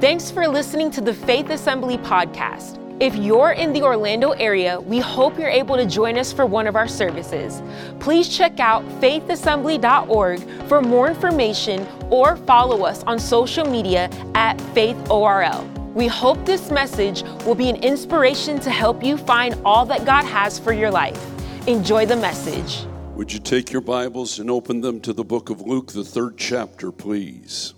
Thanks 0.00 0.30
for 0.30 0.46
listening 0.46 0.92
to 0.92 1.00
the 1.00 1.12
Faith 1.12 1.50
Assembly 1.50 1.98
podcast. 1.98 2.78
If 3.02 3.16
you're 3.16 3.50
in 3.50 3.72
the 3.72 3.82
Orlando 3.82 4.30
area, 4.30 4.80
we 4.80 5.00
hope 5.00 5.36
you're 5.36 5.48
able 5.48 5.74
to 5.74 5.86
join 5.86 6.16
us 6.16 6.32
for 6.32 6.46
one 6.46 6.68
of 6.68 6.76
our 6.76 6.86
services. 6.86 7.60
Please 7.98 8.28
check 8.28 8.60
out 8.60 8.84
faithassembly.org 9.00 10.68
for 10.68 10.80
more 10.80 11.08
information 11.08 11.84
or 12.10 12.36
follow 12.36 12.84
us 12.84 13.02
on 13.08 13.18
social 13.18 13.68
media 13.68 14.08
at 14.36 14.56
faithorl. 14.72 15.66
We 15.94 16.06
hope 16.06 16.46
this 16.46 16.70
message 16.70 17.24
will 17.44 17.56
be 17.56 17.68
an 17.68 17.82
inspiration 17.82 18.60
to 18.60 18.70
help 18.70 19.02
you 19.02 19.16
find 19.16 19.60
all 19.64 19.84
that 19.86 20.06
God 20.06 20.24
has 20.26 20.60
for 20.60 20.72
your 20.72 20.92
life. 20.92 21.20
Enjoy 21.66 22.06
the 22.06 22.14
message. 22.14 22.86
Would 23.16 23.32
you 23.32 23.40
take 23.40 23.72
your 23.72 23.82
Bibles 23.82 24.38
and 24.38 24.48
open 24.48 24.80
them 24.80 25.00
to 25.00 25.12
the 25.12 25.24
book 25.24 25.50
of 25.50 25.62
Luke, 25.62 25.90
the 25.90 26.04
third 26.04 26.38
chapter, 26.38 26.92
please? 26.92 27.74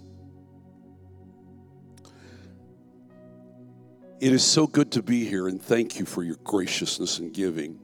It 4.21 4.35
is 4.35 4.45
so 4.45 4.67
good 4.67 4.93
to 4.93 5.03
be 5.03 5.25
here, 5.25 5.49
and 5.49 5.63
thank 5.63 5.99
you 5.99 6.05
for 6.05 6.23
your 6.23 6.37
graciousness 6.45 7.21
and 7.21 7.33
giving. 7.33 7.79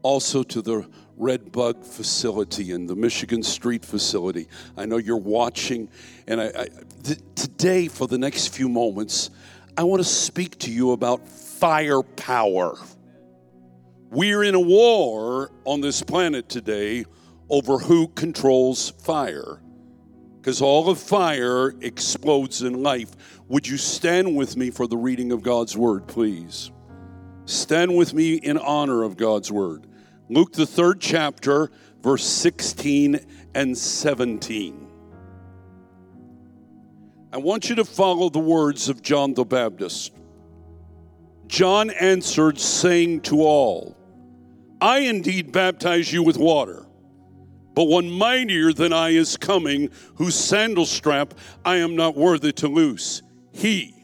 Also 0.00 0.42
to 0.42 0.62
the 0.62 0.88
Red 1.18 1.52
Bug 1.52 1.84
facility 1.84 2.72
and 2.72 2.88
the 2.88 2.96
Michigan 2.96 3.42
Street 3.42 3.84
facility. 3.84 4.48
I 4.78 4.86
know 4.86 4.96
you're 4.96 5.18
watching, 5.18 5.90
and 6.26 6.40
I, 6.40 6.46
I 6.46 6.68
th- 7.02 7.18
today, 7.34 7.88
for 7.88 8.08
the 8.08 8.16
next 8.16 8.54
few 8.54 8.70
moments, 8.70 9.28
I 9.76 9.82
want 9.82 10.00
to 10.00 10.08
speak 10.08 10.58
to 10.60 10.70
you 10.70 10.92
about 10.92 11.28
firepower. 11.28 12.78
We're 14.08 14.44
in 14.44 14.54
a 14.54 14.60
war 14.60 15.52
on 15.66 15.82
this 15.82 16.02
planet 16.02 16.48
today 16.48 17.04
over 17.50 17.76
who 17.76 18.08
controls 18.08 18.88
fire 19.02 19.60
because 20.40 20.62
all 20.62 20.88
of 20.88 20.98
fire 20.98 21.74
explodes 21.82 22.62
in 22.62 22.82
life. 22.82 23.14
Would 23.48 23.68
you 23.68 23.76
stand 23.76 24.34
with 24.34 24.56
me 24.56 24.70
for 24.70 24.86
the 24.86 24.96
reading 24.96 25.32
of 25.32 25.42
God's 25.42 25.76
word, 25.76 26.06
please? 26.06 26.70
Stand 27.44 27.94
with 27.94 28.14
me 28.14 28.36
in 28.36 28.56
honor 28.56 29.02
of 29.02 29.18
God's 29.18 29.52
word. 29.52 29.86
Luke, 30.30 30.52
the 30.52 30.64
third 30.64 30.98
chapter, 30.98 31.70
verse 32.00 32.24
16 32.24 33.20
and 33.54 33.76
17. 33.76 34.88
I 37.32 37.36
want 37.36 37.68
you 37.68 37.74
to 37.76 37.84
follow 37.84 38.30
the 38.30 38.38
words 38.38 38.88
of 38.88 39.02
John 39.02 39.34
the 39.34 39.44
Baptist. 39.44 40.12
John 41.48 41.90
answered, 41.90 42.58
saying 42.58 43.22
to 43.22 43.42
all, 43.42 43.94
I 44.80 45.00
indeed 45.00 45.52
baptize 45.52 46.10
you 46.10 46.22
with 46.22 46.38
water 46.38 46.86
but 47.80 47.88
one 47.88 48.10
mightier 48.10 48.74
than 48.74 48.92
I 48.92 49.12
is 49.12 49.38
coming, 49.38 49.88
whose 50.16 50.34
sandal 50.34 50.84
strap 50.84 51.32
I 51.64 51.76
am 51.76 51.96
not 51.96 52.14
worthy 52.14 52.52
to 52.52 52.68
loose. 52.68 53.22
He 53.52 53.94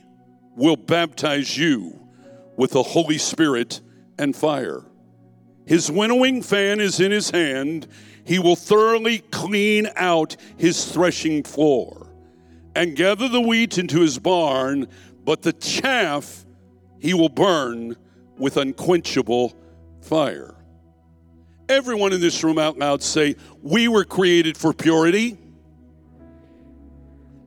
will 0.56 0.78
baptize 0.78 1.58
you 1.58 2.00
with 2.56 2.70
the 2.70 2.82
Holy 2.82 3.19
Spirit 3.19 3.82
and 4.19 4.34
fire. 4.34 4.82
His 5.66 5.91
winnowing 5.91 6.41
fan 6.41 6.80
is 6.80 7.00
in 7.00 7.12
his 7.12 7.28
hand. 7.28 7.86
He 8.24 8.38
will 8.38 8.56
thoroughly 8.56 9.19
clean 9.19 9.91
out 9.94 10.38
his 10.56 10.91
threshing 10.91 11.42
floor 11.42 12.06
and 12.74 12.97
gather 12.97 13.28
the 13.28 13.42
wheat 13.42 13.77
into 13.77 14.00
his 14.00 14.19
barn, 14.19 14.88
but 15.22 15.42
the 15.42 15.52
chaff 15.52 16.47
he 16.98 17.12
will 17.12 17.28
burn 17.28 17.94
with 18.38 18.56
unquenchable 18.56 19.54
fire. 20.00 20.56
Everyone 21.69 22.12
in 22.12 22.20
this 22.20 22.45
room 22.45 22.59
out 22.59 22.78
loud 22.78 23.03
say, 23.03 23.36
We 23.62 23.89
were 23.89 24.05
created 24.05 24.56
for 24.56 24.72
purity. 24.72 25.36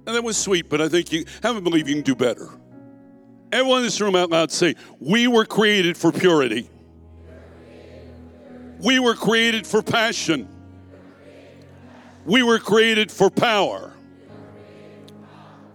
And 0.06 0.16
that 0.16 0.24
was 0.24 0.38
sweet, 0.38 0.70
but 0.70 0.82
I 0.82 0.90
think 0.90 1.12
you 1.12 1.26
haven't 1.44 1.64
believe 1.64 1.88
you 1.88 1.96
can 1.96 2.04
do 2.04 2.16
better. 2.16 2.50
Everyone 3.52 3.80
in 3.80 3.84
this 3.84 4.02
room 4.02 4.16
out 4.16 4.30
loud 4.30 4.52
say, 4.52 4.76
We 5.00 5.28
were 5.28 5.46
created 5.46 5.98
for 5.98 6.12
purity. 6.12 6.70
We 8.80 9.00
were 9.00 9.16
created 9.16 9.68
for 9.68 9.82
passion. 9.82 10.48
We 12.26 12.44
were 12.44 12.60
created 12.60 13.12
for 13.12 13.30
power. 13.30 13.94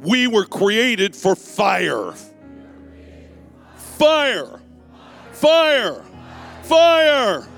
We 0.00 0.26
were 0.26 0.44
created 0.44 1.16
for 1.16 1.34
fire. 1.34 2.12
Fire. 3.76 4.60
Fire. 5.32 6.04
Fire. 6.62 7.48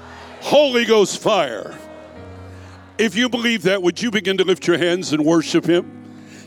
Holy 0.46 0.84
Ghost 0.84 1.20
fire. 1.20 1.76
If 2.98 3.16
you 3.16 3.28
believe 3.28 3.64
that, 3.64 3.82
would 3.82 4.00
you 4.00 4.12
begin 4.12 4.36
to 4.36 4.44
lift 4.44 4.64
your 4.64 4.78
hands 4.78 5.12
and 5.12 5.24
worship 5.24 5.64
Him? 5.64 6.04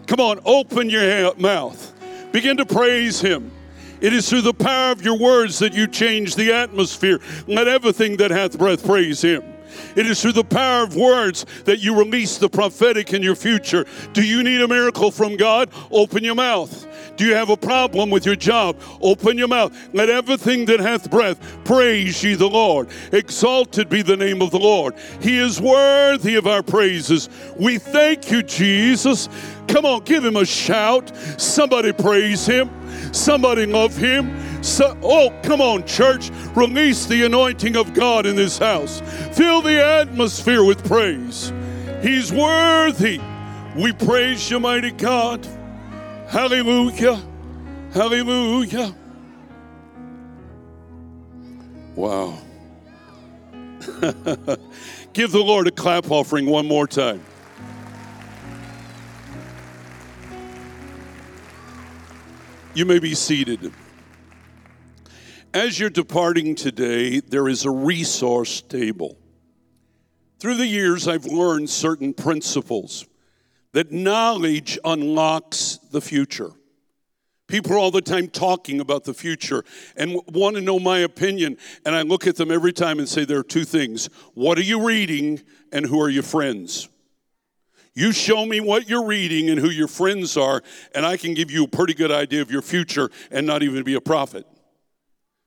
Come 0.08 0.22
on, 0.22 0.40
open 0.46 0.90
your 0.90 1.36
mouth. 1.36 1.94
Begin 2.32 2.56
to 2.56 2.66
praise 2.66 3.20
Him. 3.20 3.52
It 4.00 4.14
is 4.14 4.30
through 4.30 4.44
the 4.44 4.54
power 4.54 4.94
of 4.94 5.04
your 5.04 5.18
words 5.18 5.60
that 5.60 5.74
you 5.74 5.86
change 5.86 6.36
the 6.36 6.54
atmosphere. 6.54 7.20
Let 7.46 7.68
everything 7.68 8.16
that 8.18 8.32
hath 8.32 8.58
breath 8.58 8.86
praise 8.86 9.22
Him. 9.22 9.44
It 9.96 10.06
is 10.06 10.22
through 10.22 10.34
the 10.34 10.44
power 10.44 10.84
of 10.84 10.96
words 10.96 11.46
that 11.66 11.80
you 11.80 11.98
release 11.98 12.38
the 12.38 12.50
prophetic 12.50 13.14
in 13.14 13.24
your 13.24 13.36
future. 13.36 13.86
Do 14.14 14.24
you 14.24 14.44
need 14.44 14.62
a 14.62 14.68
miracle 14.68 15.12
from 15.12 15.36
God? 15.36 15.70
Open 15.92 16.24
your 16.24 16.36
mouth. 16.36 16.88
Do 17.18 17.26
you 17.26 17.36
have 17.36 17.50
a 17.50 17.58
problem 17.58 18.10
with 18.10 18.26
your 18.26 18.36
job? 18.36 18.78
Open 19.02 19.38
your 19.38 19.48
mouth. 19.48 19.76
Let 19.94 20.10
everything 20.10 20.66
that 20.66 20.80
hath 20.80 21.12
breath 21.12 21.40
praise 21.66 22.24
ye 22.24 22.36
the 22.36 22.48
Lord. 22.48 22.90
Exalted 23.12 23.90
be 23.90 24.02
the 24.02 24.16
name 24.16 24.42
of 24.42 24.52
the 24.52 24.60
Lord. 24.60 24.96
He 25.22 25.38
is 25.38 25.60
worthy 25.60 26.36
of 26.36 26.48
our 26.48 26.64
praises. 26.64 27.30
We 27.58 27.78
thank 27.78 28.32
you, 28.32 28.42
Jesus. 28.42 29.28
Come 29.68 29.86
on, 29.86 30.04
give 30.04 30.24
him 30.26 30.36
a 30.36 30.46
shout. 30.46 31.12
Somebody 31.38 31.92
praise 31.94 32.46
him. 32.46 32.70
Somebody 33.12 33.66
love 33.66 33.96
him. 33.96 34.64
So, 34.64 34.98
oh, 35.02 35.38
come 35.44 35.62
on, 35.62 35.86
church. 35.86 36.32
Release 36.56 37.06
the 37.06 37.26
anointing 37.26 37.76
of 37.76 37.94
God 37.94 38.26
in 38.26 38.36
this 38.36 38.58
house. 38.58 39.02
Fill 39.34 39.62
the 39.62 39.84
atmosphere 39.84 40.64
with 40.64 40.86
praise. 40.86 41.54
He's 42.02 42.32
worthy. 42.32 43.20
We 43.76 43.94
praise 43.94 44.50
you, 44.50 44.60
mighty 44.60 44.92
God. 44.92 45.46
Hallelujah. 46.28 47.22
Hallelujah. 47.94 48.96
Wow. 51.96 52.38
Give 55.14 55.32
the 55.32 55.44
Lord 55.44 55.68
a 55.68 55.72
clap 55.72 56.12
offering 56.12 56.46
one 56.46 56.68
more 56.68 56.88
time. 56.88 57.24
You 62.80 62.86
may 62.86 63.00
be 63.00 63.14
seated. 63.14 63.74
As 65.54 65.78
you're 65.78 65.90
departing 65.90 66.56
today, 66.56 67.20
there 67.20 67.50
is 67.50 67.66
a 67.66 67.70
resource 67.70 68.62
table. 68.62 69.18
Through 70.40 70.56
the 70.56 70.66
years, 70.66 71.06
I've 71.06 71.26
learned 71.26 71.70
certain 71.70 72.14
principles 72.14 73.06
that 73.74 73.92
knowledge 73.92 74.80
unlocks 74.86 75.78
the 75.92 76.00
future. 76.00 76.52
People 77.48 77.74
are 77.74 77.80
all 77.80 77.92
the 77.92 78.02
time 78.02 78.30
talking 78.30 78.80
about 78.80 79.04
the 79.04 79.14
future 79.14 79.66
and 79.98 80.16
want 80.30 80.56
to 80.56 80.62
know 80.62 80.80
my 80.80 81.00
opinion. 81.00 81.58
And 81.86 81.94
I 81.94 82.04
look 82.04 82.28
at 82.28 82.38
them 82.38 82.50
every 82.50 82.72
time 82.72 82.98
and 83.00 83.10
say, 83.10 83.26
there 83.26 83.40
are 83.40 83.44
two 83.44 83.66
things. 83.66 84.06
What 84.36 84.58
are 84.58 84.64
you 84.64 84.88
reading 84.88 85.42
and 85.74 85.86
who 85.86 86.00
are 86.00 86.10
your 86.10 86.24
friends? 86.24 86.88
You 87.94 88.12
show 88.12 88.46
me 88.46 88.60
what 88.60 88.88
you're 88.90 89.06
reading 89.06 89.50
and 89.50 89.60
who 89.60 89.70
your 89.70 89.88
friends 89.88 90.38
are, 90.38 90.62
and 90.96 91.06
I 91.06 91.18
can 91.18 91.34
give 91.34 91.52
you 91.52 91.66
a 91.66 91.68
pretty 91.68 91.94
good 91.94 92.12
idea 92.12 92.42
of 92.42 92.52
your 92.52 92.62
future 92.62 93.10
and 93.32 93.46
not 93.46 93.64
even 93.64 93.84
be 93.84 93.96
a 93.96 94.02
prophet. 94.02 94.46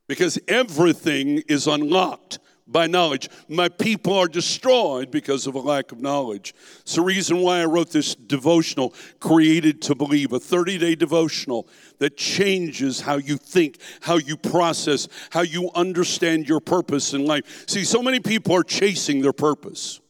Because 0.08 0.38
everything 0.48 1.42
is 1.48 1.66
unlocked 1.66 2.38
by 2.66 2.86
knowledge. 2.86 3.28
My 3.48 3.68
people 3.68 4.14
are 4.14 4.28
destroyed 4.28 5.10
because 5.10 5.46
of 5.46 5.54
a 5.54 5.60
lack 5.60 5.92
of 5.92 6.00
knowledge. 6.00 6.54
It's 6.80 6.94
the 6.94 7.02
reason 7.02 7.38
why 7.38 7.60
I 7.60 7.64
wrote 7.64 7.90
this 7.90 8.14
devotional, 8.14 8.94
Created 9.20 9.82
to 9.82 9.94
Believe, 9.94 10.32
a 10.32 10.40
30 10.40 10.78
day 10.78 10.94
devotional 10.94 11.68
that 11.98 12.16
changes 12.16 13.00
how 13.00 13.16
you 13.16 13.36
think, 13.36 13.78
how 14.00 14.16
you 14.16 14.36
process, 14.36 15.08
how 15.30 15.42
you 15.42 15.70
understand 15.74 16.48
your 16.48 16.60
purpose 16.60 17.14
in 17.14 17.24
life. 17.24 17.64
See, 17.68 17.84
so 17.84 18.02
many 18.02 18.20
people 18.20 18.54
are 18.54 18.64
chasing 18.64 19.22
their 19.22 19.32
purpose 19.32 20.01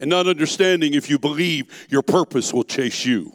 and 0.00 0.10
not 0.10 0.26
understanding 0.26 0.94
if 0.94 1.08
you 1.08 1.18
believe 1.18 1.86
your 1.90 2.02
purpose 2.02 2.52
will 2.52 2.64
chase 2.64 3.04
you. 3.04 3.32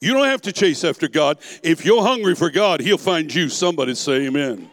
You 0.00 0.14
don't 0.14 0.26
have 0.26 0.42
to 0.42 0.52
chase 0.52 0.84
after 0.84 1.08
God. 1.08 1.38
If 1.62 1.84
you're 1.84 2.02
hungry 2.02 2.34
for 2.34 2.50
God, 2.50 2.80
He'll 2.80 2.98
find 2.98 3.32
you. 3.32 3.48
Somebody 3.48 3.94
say 3.94 4.26
amen. 4.26 4.70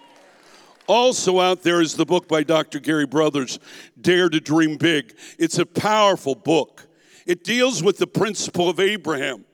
Also, 0.87 1.39
out 1.39 1.63
there 1.63 1.81
is 1.81 1.95
the 1.95 2.05
book 2.05 2.27
by 2.27 2.43
Dr. 2.43 2.79
Gary 2.79 3.07
Brothers, 3.07 3.59
Dare 3.99 4.29
to 4.29 4.39
Dream 4.39 4.77
Big. 4.77 5.15
It's 5.39 5.57
a 5.57 5.65
powerful 5.65 6.35
book. 6.35 6.87
It 7.25 7.43
deals 7.43 7.81
with 7.81 7.97
the 7.97 8.05
principle 8.05 8.69
of 8.69 8.79
Abraham. 8.79 9.45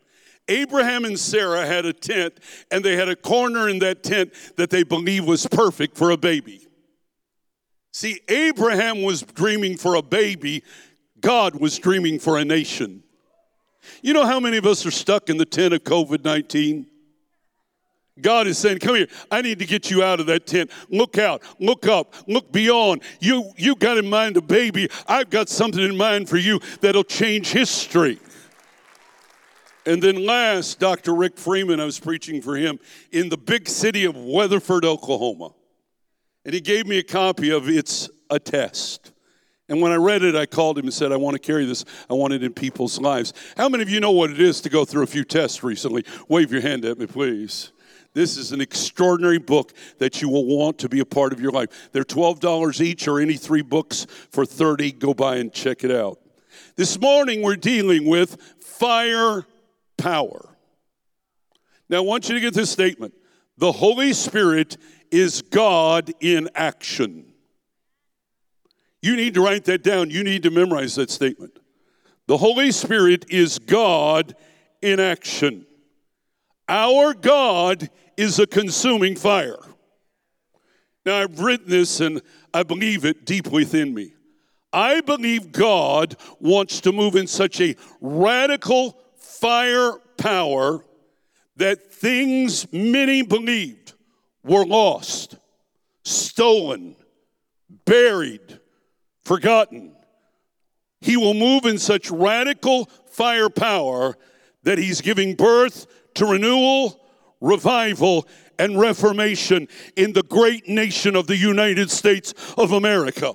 Abraham 0.50 1.06
and 1.06 1.18
Sarah 1.18 1.66
had 1.66 1.86
a 1.86 1.94
tent, 1.94 2.34
and 2.70 2.84
they 2.84 2.98
had 2.98 3.08
a 3.08 3.16
corner 3.16 3.70
in 3.70 3.80
that 3.80 4.04
tent 4.04 4.34
that 4.58 4.70
they 4.70 4.84
believed 4.84 5.26
was 5.26 5.48
perfect 5.48 5.96
for 5.96 6.12
a 6.12 6.18
baby. 6.18 6.68
See, 7.94 8.20
Abraham 8.28 9.02
was 9.02 9.22
dreaming 9.22 9.78
for 9.78 9.96
a 9.96 10.02
baby, 10.02 10.64
God 11.22 11.56
was 11.56 11.78
dreaming 11.78 12.20
for 12.20 12.38
a 12.38 12.46
nation. 12.46 13.04
You 14.02 14.14
know 14.14 14.26
how 14.26 14.40
many 14.40 14.58
of 14.58 14.66
us 14.66 14.86
are 14.86 14.92
stuck 14.92 15.30
in 15.30 15.38
the 15.38 15.46
tent 15.46 15.74
of 15.74 15.84
COVID 15.84 16.24
19? 16.24 16.88
God 18.20 18.48
is 18.48 18.58
saying, 18.58 18.80
Come 18.80 18.96
here, 18.96 19.08
I 19.30 19.42
need 19.42 19.60
to 19.60 19.66
get 19.66 19.90
you 19.90 20.04
out 20.04 20.20
of 20.20 20.26
that 20.28 20.46
tent. 20.46 20.72
Look 20.90 21.18
out, 21.18 21.42
look 21.60 21.88
up, 21.88 22.14
look 22.28 22.52
beyond. 22.52 23.04
You, 23.20 23.52
you 23.58 23.76
got 23.76 23.98
in 23.98 24.10
mind 24.10 24.38
a 24.38 24.42
baby. 24.42 24.90
I've 25.08 25.30
got 25.30 25.50
something 25.50 25.82
in 25.82 25.96
mind 25.96 26.30
for 26.30 26.38
you 26.38 26.60
that'll 26.82 27.04
change 27.04 27.52
history. 27.52 28.20
And 29.86 30.02
then 30.02 30.26
last, 30.26 30.80
Dr. 30.80 31.16
Rick 31.16 31.38
Freeman, 31.38 31.80
I 31.80 31.86
was 31.86 32.00
preaching 32.00 32.42
for 32.42 32.56
him 32.56 32.80
in 33.12 33.30
the 33.30 33.38
big 33.38 33.68
city 33.68 34.06
of 34.06 34.16
Weatherford, 34.16 34.86
Oklahoma. 34.86 35.54
And 36.46 36.54
he 36.54 36.62
gave 36.62 36.86
me 36.86 37.00
a 37.00 37.04
copy 37.04 37.50
of 37.50 37.68
It's 37.68 38.10
a 38.30 38.40
Test. 38.40 39.11
And 39.72 39.82
when 39.82 39.94
I 39.94 39.96
read 39.96 40.22
it, 40.22 40.36
I 40.36 40.48
called 40.48 40.78
him 40.78 40.84
and 40.84 40.94
said, 40.94 41.14
I 41.14 41.16
want 41.16 41.36
to 41.36 41.40
carry 41.40 41.64
this. 41.64 41.86
I 42.10 42.14
want 42.14 42.34
it 42.34 42.44
in 42.44 42.52
people's 42.52 43.00
lives. 43.00 43.34
How 43.56 43.70
many 43.70 43.82
of 43.82 43.90
you 43.90 44.02
know 44.02 44.12
what 44.12 44.30
it 44.30 44.42
is 44.42 44.60
to 44.62 44.70
go 44.70 44.84
through 44.84 45.04
a 45.04 45.08
few 45.08 45.24
tests 45.24 45.64
recently? 45.64 46.04
Wave 46.28 46.52
your 46.52 46.60
hand 46.60 46.84
at 46.84 47.00
me, 47.00 47.06
please. 47.06 47.72
This 48.14 48.36
is 48.36 48.52
an 48.52 48.60
extraordinary 48.60 49.38
book 49.38 49.72
that 50.00 50.22
you 50.22 50.28
will 50.28 50.46
want 50.46 50.78
to 50.80 50.90
be 50.90 51.00
a 51.00 51.06
part 51.06 51.32
of 51.32 51.40
your 51.40 51.54
life. 51.54 51.90
They're 51.94 52.04
$12 52.04 52.82
each 52.82 53.08
or 53.08 53.22
any 53.22 53.38
three 53.38 53.62
books 53.62 54.08
for 54.30 54.46
30. 54.46 54.92
Go 54.92 55.14
by 55.14 55.38
and 55.38 55.54
check 55.54 55.86
it 55.86 55.92
out. 55.92 56.20
This 56.76 57.00
morning 57.00 57.42
we're 57.42 57.56
dealing 57.56 58.08
with 58.08 58.42
fire 58.60 59.46
power. 59.96 60.50
Now 61.88 62.00
I 62.00 62.02
want 62.02 62.28
you 62.28 62.36
to 62.36 62.42
get 62.42 62.54
this 62.54 62.72
statement. 62.72 63.14
The 63.58 63.72
Holy 63.72 64.12
Spirit 64.12 64.76
is 65.12 65.42
God 65.42 66.12
in 66.20 66.50
action. 66.56 67.31
You 69.02 69.16
need 69.16 69.34
to 69.34 69.42
write 69.42 69.66
that 69.66 69.84
down. 69.84 70.10
You 70.10 70.24
need 70.24 70.44
to 70.44 70.52
memorize 70.52 70.96
that 70.96 71.10
statement. 71.10 71.58
The 72.28 72.38
Holy 72.38 72.72
Spirit 72.72 73.26
is 73.30 73.60
God 73.60 74.36
in 74.82 75.00
action. 75.00 75.66
Our 76.70 77.14
God 77.14 77.90
is 78.16 78.40
a 78.40 78.48
consuming 78.48 79.16
fire. 79.16 79.58
Now, 81.06 81.18
I've 81.18 81.40
written 81.40 81.70
this 81.70 82.00
and 82.00 82.22
I 82.54 82.64
believe 82.64 83.06
it 83.06 83.26
deep 83.26 83.48
within 83.48 83.94
me. 83.94 84.14
I 84.72 85.02
believe 85.02 85.52
God 85.52 86.16
wants 86.40 86.82
to 86.82 86.92
move 86.92 87.16
in 87.16 87.28
such 87.28 87.60
a 87.60 87.76
radical 88.00 88.98
fire 89.18 89.94
power 90.18 90.86
that 91.58 91.92
things 91.92 92.72
many 92.72 93.22
believed 93.22 93.94
were 94.44 94.66
lost, 94.66 95.36
stolen, 96.04 96.96
buried, 97.86 98.61
forgotten. 99.24 99.96
He 101.00 101.18
will 101.18 101.34
move 101.34 101.66
in 101.66 101.78
such 101.78 102.12
radical 102.12 102.86
firepower 103.08 104.18
that 104.64 104.78
he's 104.78 105.02
giving 105.02 105.36
birth 105.36 105.88
to 106.16 106.26
renewal, 106.26 107.00
revival, 107.40 108.28
and 108.60 108.80
reformation 108.80 109.68
in 109.96 110.14
the 110.14 110.24
great 110.24 110.68
nation 110.68 111.16
of 111.16 111.28
the 111.28 111.38
United 111.38 111.90
States 111.90 112.34
of 112.58 112.72
America. 112.72 113.34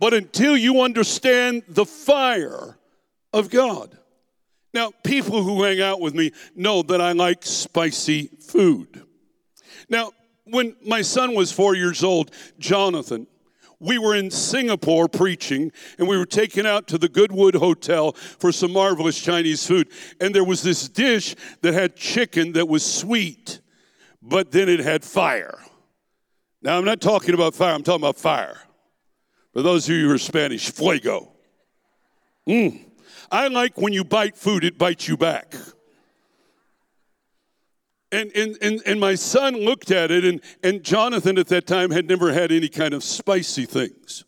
But 0.00 0.12
until 0.12 0.56
you 0.56 0.82
understand 0.82 1.62
the 1.68 1.86
fire 1.86 2.76
of 3.32 3.48
God, 3.50 3.96
now, 4.76 4.92
people 5.02 5.42
who 5.42 5.62
hang 5.62 5.80
out 5.80 6.02
with 6.02 6.14
me 6.14 6.32
know 6.54 6.82
that 6.82 7.00
I 7.00 7.12
like 7.12 7.46
spicy 7.46 8.26
food. 8.26 9.04
Now, 9.88 10.12
when 10.44 10.76
my 10.84 11.00
son 11.00 11.34
was 11.34 11.50
four 11.50 11.74
years 11.74 12.04
old, 12.04 12.30
Jonathan, 12.58 13.26
we 13.78 13.98
were 13.98 14.14
in 14.14 14.30
Singapore 14.30 15.08
preaching, 15.08 15.70
and 15.98 16.08
we 16.08 16.16
were 16.16 16.26
taken 16.26 16.64
out 16.66 16.86
to 16.88 16.98
the 16.98 17.08
Goodwood 17.08 17.54
Hotel 17.54 18.12
for 18.12 18.52
some 18.52 18.72
marvelous 18.72 19.20
Chinese 19.20 19.66
food. 19.66 19.88
And 20.20 20.34
there 20.34 20.44
was 20.44 20.62
this 20.62 20.88
dish 20.88 21.34
that 21.60 21.74
had 21.74 21.96
chicken 21.96 22.52
that 22.52 22.68
was 22.68 22.84
sweet, 22.84 23.60
but 24.22 24.50
then 24.50 24.68
it 24.68 24.80
had 24.80 25.04
fire. 25.04 25.58
Now, 26.62 26.78
I'm 26.78 26.84
not 26.84 27.00
talking 27.00 27.34
about 27.34 27.54
fire, 27.54 27.74
I'm 27.74 27.82
talking 27.82 28.02
about 28.02 28.16
fire. 28.16 28.58
For 29.52 29.62
those 29.62 29.88
of 29.88 29.94
you 29.94 30.08
who 30.08 30.14
are 30.14 30.18
Spanish, 30.18 30.70
fuego. 30.70 31.32
Mm. 32.48 32.80
I 33.30 33.48
like 33.48 33.78
when 33.78 33.92
you 33.92 34.04
bite 34.04 34.36
food, 34.36 34.64
it 34.64 34.78
bites 34.78 35.08
you 35.08 35.16
back. 35.16 35.54
And, 38.12 38.30
and, 38.36 38.56
and, 38.62 38.80
and 38.86 39.00
my 39.00 39.16
son 39.16 39.56
looked 39.56 39.90
at 39.90 40.10
it, 40.10 40.24
and, 40.24 40.40
and 40.62 40.84
Jonathan 40.84 41.38
at 41.38 41.48
that 41.48 41.66
time 41.66 41.90
had 41.90 42.08
never 42.08 42.32
had 42.32 42.52
any 42.52 42.68
kind 42.68 42.94
of 42.94 43.02
spicy 43.02 43.66
things. 43.66 44.24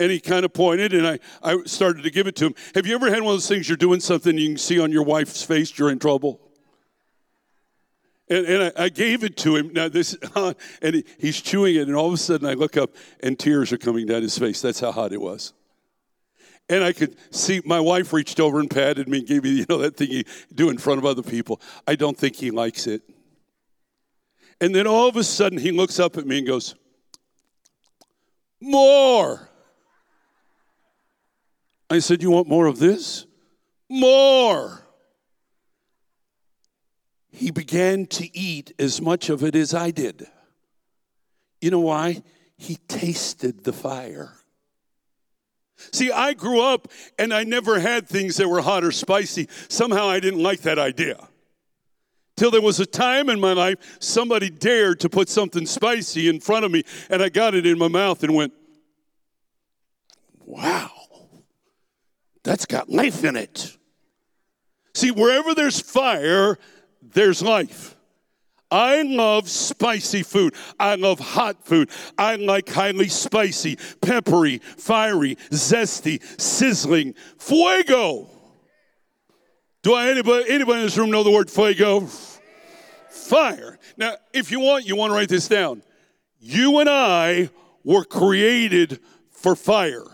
And 0.00 0.10
he 0.10 0.18
kind 0.18 0.44
of 0.44 0.52
pointed, 0.52 0.92
and 0.92 1.06
I, 1.06 1.20
I 1.40 1.62
started 1.66 2.02
to 2.02 2.10
give 2.10 2.26
it 2.26 2.34
to 2.36 2.46
him. 2.46 2.54
Have 2.74 2.84
you 2.84 2.96
ever 2.96 3.06
had 3.10 3.22
one 3.22 3.34
of 3.34 3.34
those 3.34 3.46
things 3.46 3.68
you're 3.68 3.76
doing 3.76 4.00
something 4.00 4.36
you 4.36 4.48
can 4.48 4.58
see 4.58 4.80
on 4.80 4.90
your 4.90 5.04
wife's 5.04 5.44
face 5.44 5.78
you're 5.78 5.90
in 5.90 6.00
trouble? 6.00 6.40
And, 8.28 8.44
and 8.46 8.72
I, 8.76 8.84
I, 8.84 8.88
gave 8.88 9.22
it 9.22 9.36
to 9.38 9.54
him. 9.54 9.72
Now 9.72 9.88
this, 9.88 10.16
and 10.82 10.94
he, 10.94 11.04
he's 11.18 11.40
chewing 11.40 11.76
it, 11.76 11.86
and 11.86 11.94
all 11.94 12.08
of 12.08 12.14
a 12.14 12.16
sudden 12.16 12.48
I 12.48 12.54
look 12.54 12.76
up, 12.76 12.90
and 13.20 13.38
tears 13.38 13.72
are 13.72 13.78
coming 13.78 14.06
down 14.06 14.22
his 14.22 14.36
face. 14.36 14.60
That's 14.60 14.80
how 14.80 14.90
hot 14.90 15.12
it 15.12 15.20
was. 15.20 15.52
And 16.68 16.82
I 16.82 16.92
could 16.92 17.16
see 17.30 17.60
my 17.64 17.80
wife 17.80 18.12
reached 18.12 18.40
over 18.40 18.58
and 18.58 18.70
patted 18.70 19.08
me 19.08 19.18
and 19.18 19.26
gave 19.26 19.44
me, 19.44 19.50
you 19.50 19.66
know, 19.68 19.78
that 19.78 19.96
thing 19.96 20.10
you 20.10 20.24
do 20.54 20.70
in 20.70 20.78
front 20.78 20.98
of 20.98 21.04
other 21.04 21.22
people. 21.22 21.60
I 21.86 21.94
don't 21.94 22.16
think 22.16 22.36
he 22.36 22.50
likes 22.50 22.86
it. 22.86 23.02
And 24.60 24.74
then 24.74 24.86
all 24.86 25.08
of 25.08 25.16
a 25.16 25.24
sudden 25.24 25.58
he 25.58 25.72
looks 25.72 25.98
up 25.98 26.16
at 26.16 26.26
me 26.26 26.38
and 26.38 26.46
goes, 26.46 26.74
More. 28.60 29.48
I 31.90 31.98
said, 31.98 32.22
You 32.22 32.30
want 32.30 32.48
more 32.48 32.66
of 32.66 32.78
this? 32.78 33.26
More. 33.90 34.80
He 37.30 37.50
began 37.50 38.06
to 38.06 38.36
eat 38.36 38.72
as 38.78 39.02
much 39.02 39.28
of 39.28 39.42
it 39.42 39.56
as 39.56 39.74
I 39.74 39.90
did. 39.90 40.26
You 41.60 41.70
know 41.70 41.80
why? 41.80 42.22
He 42.56 42.76
tasted 42.88 43.64
the 43.64 43.72
fire. 43.72 44.34
See, 45.76 46.10
I 46.10 46.34
grew 46.34 46.60
up 46.60 46.88
and 47.18 47.32
I 47.32 47.44
never 47.44 47.80
had 47.80 48.08
things 48.08 48.36
that 48.36 48.48
were 48.48 48.62
hot 48.62 48.84
or 48.84 48.92
spicy. 48.92 49.48
Somehow 49.68 50.08
I 50.08 50.20
didn't 50.20 50.42
like 50.42 50.60
that 50.62 50.78
idea. 50.78 51.28
Till 52.36 52.50
there 52.50 52.60
was 52.60 52.80
a 52.80 52.86
time 52.86 53.28
in 53.28 53.40
my 53.40 53.52
life 53.52 53.96
somebody 54.00 54.50
dared 54.50 55.00
to 55.00 55.08
put 55.08 55.28
something 55.28 55.66
spicy 55.66 56.28
in 56.28 56.40
front 56.40 56.64
of 56.64 56.72
me, 56.72 56.82
and 57.08 57.22
I 57.22 57.28
got 57.28 57.54
it 57.54 57.64
in 57.66 57.78
my 57.78 57.88
mouth 57.88 58.22
and 58.22 58.34
went, 58.34 58.52
Wow, 60.44 60.90
that's 62.42 62.66
got 62.66 62.90
life 62.90 63.24
in 63.24 63.36
it. 63.36 63.76
See, 64.94 65.10
wherever 65.10 65.54
there's 65.54 65.80
fire, 65.80 66.58
there's 67.02 67.42
life. 67.42 67.93
I 68.70 69.02
love 69.02 69.48
spicy 69.48 70.22
food. 70.22 70.54
I 70.80 70.96
love 70.96 71.20
hot 71.20 71.64
food. 71.64 71.90
I 72.18 72.36
like 72.36 72.68
highly 72.68 73.08
spicy, 73.08 73.76
peppery, 74.00 74.58
fiery, 74.58 75.36
zesty, 75.50 76.22
sizzling. 76.40 77.14
Fuego. 77.38 78.28
Do 79.82 79.94
I 79.94 80.08
anybody 80.08 80.46
anybody 80.48 80.80
in 80.80 80.86
this 80.86 80.96
room 80.96 81.10
know 81.10 81.22
the 81.22 81.30
word 81.30 81.50
fuego? 81.50 82.08
Fire. 83.10 83.78
Now, 83.96 84.14
if 84.32 84.50
you 84.50 84.60
want, 84.60 84.86
you 84.86 84.96
want 84.96 85.10
to 85.10 85.14
write 85.14 85.28
this 85.28 85.46
down. 85.46 85.82
You 86.40 86.80
and 86.80 86.88
I 86.88 87.50
were 87.84 88.04
created 88.04 88.98
for 89.30 89.54
fire. 89.54 90.04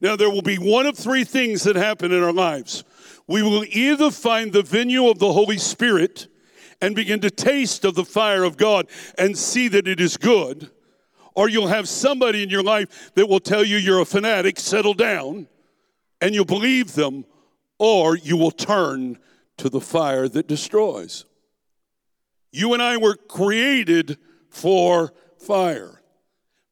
Now, 0.00 0.16
there 0.16 0.30
will 0.30 0.42
be 0.42 0.56
one 0.56 0.86
of 0.86 0.96
three 0.96 1.24
things 1.24 1.64
that 1.64 1.76
happen 1.76 2.12
in 2.12 2.22
our 2.22 2.32
lives. 2.32 2.84
We 3.26 3.42
will 3.42 3.64
either 3.68 4.10
find 4.10 4.52
the 4.52 4.62
venue 4.62 5.08
of 5.08 5.18
the 5.18 5.32
Holy 5.32 5.58
Spirit 5.58 6.28
and 6.80 6.94
begin 6.94 7.20
to 7.20 7.30
taste 7.30 7.84
of 7.84 7.94
the 7.94 8.04
fire 8.04 8.44
of 8.44 8.56
God 8.56 8.86
and 9.18 9.36
see 9.36 9.68
that 9.68 9.86
it 9.86 10.00
is 10.00 10.16
good. 10.16 10.70
Or 11.34 11.48
you'll 11.48 11.68
have 11.68 11.88
somebody 11.88 12.42
in 12.42 12.50
your 12.50 12.62
life 12.62 13.12
that 13.14 13.28
will 13.28 13.40
tell 13.40 13.64
you 13.64 13.76
you're 13.76 14.00
a 14.00 14.04
fanatic, 14.04 14.58
settle 14.58 14.94
down, 14.94 15.48
and 16.20 16.34
you'll 16.34 16.44
believe 16.44 16.94
them, 16.94 17.24
or 17.78 18.16
you 18.16 18.36
will 18.36 18.50
turn 18.50 19.18
to 19.58 19.68
the 19.68 19.80
fire 19.80 20.28
that 20.28 20.48
destroys. 20.48 21.24
You 22.52 22.74
and 22.74 22.82
I 22.82 22.96
were 22.96 23.14
created 23.14 24.18
for 24.48 25.12
fire. 25.38 26.02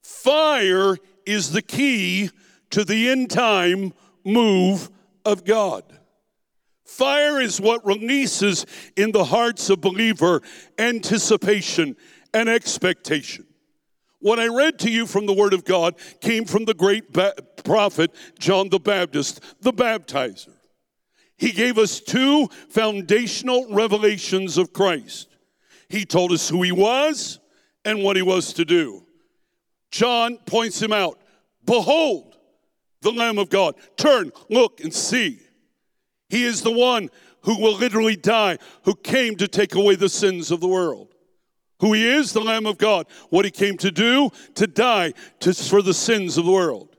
Fire 0.03 0.97
is 1.25 1.53
the 1.53 1.63
key 1.63 2.31
to 2.71 2.85
the 2.85 3.09
end 3.09 3.31
time 3.31 3.93
move 4.25 4.91
of 5.25 5.45
God. 5.45 5.85
Fire 6.89 7.39
is 7.39 7.61
what 7.61 7.85
releases 7.85 8.65
in 8.97 9.13
the 9.13 9.25
hearts 9.25 9.69
of 9.69 9.83
believer 9.83 10.41
anticipation 10.79 11.95
and 12.33 12.49
expectation. 12.49 13.47
What 14.21 14.41
I 14.41 14.49
read 14.49 14.79
to 14.81 14.91
you 14.91 15.07
from 15.07 15.27
the 15.27 15.35
Word 15.35 15.53
of 15.53 15.67
God 15.67 15.97
came 16.23 16.47
from 16.47 16.65
the 16.65 16.73
great 16.73 17.13
ba- 17.13 17.35
prophet 17.63 18.11
John 18.39 18.71
the 18.71 18.81
Baptist, 18.81 19.41
the 19.61 19.73
baptizer. 19.73 20.55
He 21.37 21.53
gave 21.53 21.77
us 21.77 22.01
two 22.01 22.49
foundational 22.71 23.67
revelations 23.71 24.57
of 24.57 24.73
Christ. 24.73 25.29
He 25.91 26.07
told 26.07 26.33
us 26.33 26.49
who 26.49 26.63
he 26.63 26.73
was 26.73 27.39
and 27.85 28.03
what 28.03 28.17
he 28.17 28.23
was 28.23 28.55
to 28.55 28.65
do. 28.65 29.05
John 29.91 30.39
points 30.47 30.81
him 30.81 30.95
out 30.95 31.19
Behold, 31.67 32.39
the 33.03 33.13
Lamb 33.13 33.39
of 33.39 33.51
God. 33.51 33.75
Turn, 33.99 34.33
look, 34.49 34.81
and 34.81 34.93
see. 34.93 35.41
He 36.29 36.45
is 36.45 36.63
the 36.63 36.73
one 36.73 37.11
who 37.43 37.61
will 37.61 37.77
literally 37.77 38.17
die, 38.17 38.59
who 38.83 38.95
came 38.95 39.37
to 39.37 39.49
take 39.49 39.75
away 39.75 39.95
the 39.95 40.09
sins 40.09 40.51
of 40.51 40.61
the 40.61 40.69
world. 40.69 41.15
Who 41.81 41.93
he 41.93 42.07
is, 42.07 42.33
the 42.33 42.41
Lamb 42.41 42.67
of 42.67 42.77
God. 42.77 43.07
What 43.31 43.45
he 43.45 43.51
came 43.51 43.77
to 43.79 43.91
do, 43.91 44.31
to 44.57 44.67
die 44.67 45.15
to, 45.41 45.55
for 45.55 45.81
the 45.81 45.95
sins 45.95 46.37
of 46.37 46.45
the 46.45 46.53
world. 46.53 46.97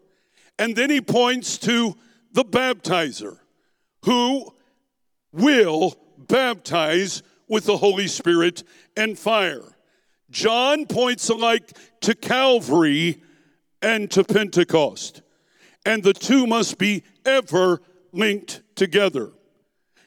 And 0.57 0.75
then 0.75 0.89
he 0.89 1.01
points 1.01 1.57
to 1.59 1.95
the 2.31 2.45
baptizer, 2.45 3.39
who 4.05 4.53
will 5.31 5.95
baptize 6.17 7.23
with 7.47 7.65
the 7.65 7.77
Holy 7.77 8.07
Spirit 8.07 8.63
and 8.95 9.17
fire. 9.17 9.63
John 10.29 10.85
points 10.85 11.27
alike 11.29 11.75
to 12.01 12.15
Calvary 12.15 13.21
and 13.81 14.09
to 14.11 14.23
Pentecost, 14.23 15.21
and 15.85 16.03
the 16.03 16.13
two 16.13 16.45
must 16.45 16.77
be 16.77 17.03
ever 17.25 17.81
linked 18.11 18.61
together. 18.79 19.31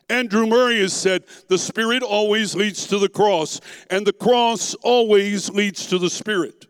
Andrew 0.08 0.46
Murray 0.46 0.80
has 0.80 0.92
said 0.92 1.24
the 1.48 1.58
Spirit 1.58 2.02
always 2.02 2.56
leads 2.56 2.86
to 2.88 2.98
the 2.98 3.08
cross, 3.08 3.60
and 3.88 4.04
the 4.04 4.12
cross 4.12 4.74
always 4.82 5.48
leads 5.50 5.86
to 5.86 5.98
the 5.98 6.10
Spirit. 6.10 6.66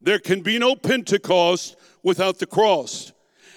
There 0.00 0.20
can 0.20 0.42
be 0.42 0.58
no 0.58 0.76
Pentecost 0.76 1.76
without 2.02 2.38
the 2.38 2.46
cross 2.46 3.12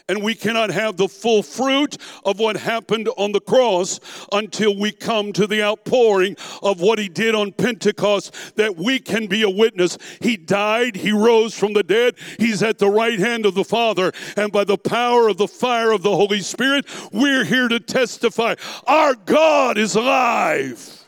and 0.09 0.21
we 0.21 0.35
cannot 0.35 0.69
have 0.69 0.97
the 0.97 1.07
full 1.07 1.41
fruit 1.41 1.97
of 2.25 2.39
what 2.39 2.57
happened 2.57 3.09
on 3.17 3.31
the 3.31 3.39
cross 3.39 3.99
until 4.31 4.77
we 4.77 4.91
come 4.91 5.31
to 5.33 5.47
the 5.47 5.63
outpouring 5.63 6.35
of 6.61 6.81
what 6.81 6.99
he 6.99 7.07
did 7.07 7.35
on 7.35 7.51
Pentecost, 7.51 8.55
that 8.55 8.75
we 8.75 8.99
can 8.99 9.27
be 9.27 9.43
a 9.43 9.49
witness. 9.49 9.97
He 10.21 10.35
died, 10.35 10.95
he 10.95 11.11
rose 11.11 11.57
from 11.57 11.73
the 11.73 11.83
dead, 11.83 12.15
he's 12.37 12.61
at 12.61 12.79
the 12.79 12.89
right 12.89 13.19
hand 13.19 13.45
of 13.45 13.53
the 13.53 13.63
Father, 13.63 14.11
and 14.35 14.51
by 14.51 14.63
the 14.63 14.77
power 14.77 15.27
of 15.27 15.37
the 15.37 15.47
fire 15.47 15.91
of 15.91 16.03
the 16.03 16.15
Holy 16.15 16.41
Spirit, 16.41 16.85
we're 17.11 17.45
here 17.45 17.67
to 17.67 17.79
testify 17.79 18.55
our 18.85 19.15
God 19.15 19.77
is 19.77 19.95
alive. 19.95 20.99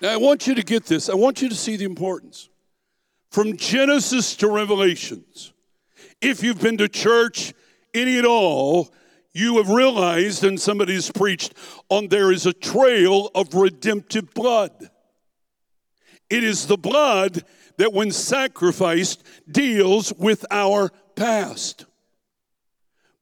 Now, 0.00 0.10
I 0.10 0.16
want 0.16 0.48
you 0.48 0.54
to 0.56 0.62
get 0.62 0.86
this. 0.86 1.08
I 1.08 1.14
want 1.14 1.42
you 1.42 1.48
to 1.48 1.54
see 1.54 1.76
the 1.76 1.84
importance. 1.84 2.48
From 3.30 3.56
Genesis 3.56 4.34
to 4.36 4.48
Revelations, 4.48 5.51
if 6.22 6.42
you've 6.42 6.60
been 6.60 6.78
to 6.78 6.88
church 6.88 7.52
any 7.92 8.18
at 8.18 8.24
all, 8.24 8.92
you 9.34 9.56
have 9.56 9.68
realized, 9.68 10.44
and 10.44 10.60
somebody's 10.60 11.10
preached 11.10 11.54
on 11.88 12.08
there 12.08 12.30
is 12.32 12.46
a 12.46 12.52
trail 12.52 13.30
of 13.34 13.54
redemptive 13.54 14.32
blood. 14.34 14.90
It 16.30 16.44
is 16.44 16.66
the 16.66 16.78
blood 16.78 17.42
that, 17.78 17.92
when 17.92 18.10
sacrificed, 18.10 19.22
deals 19.50 20.12
with 20.14 20.44
our 20.50 20.90
past. 21.16 21.86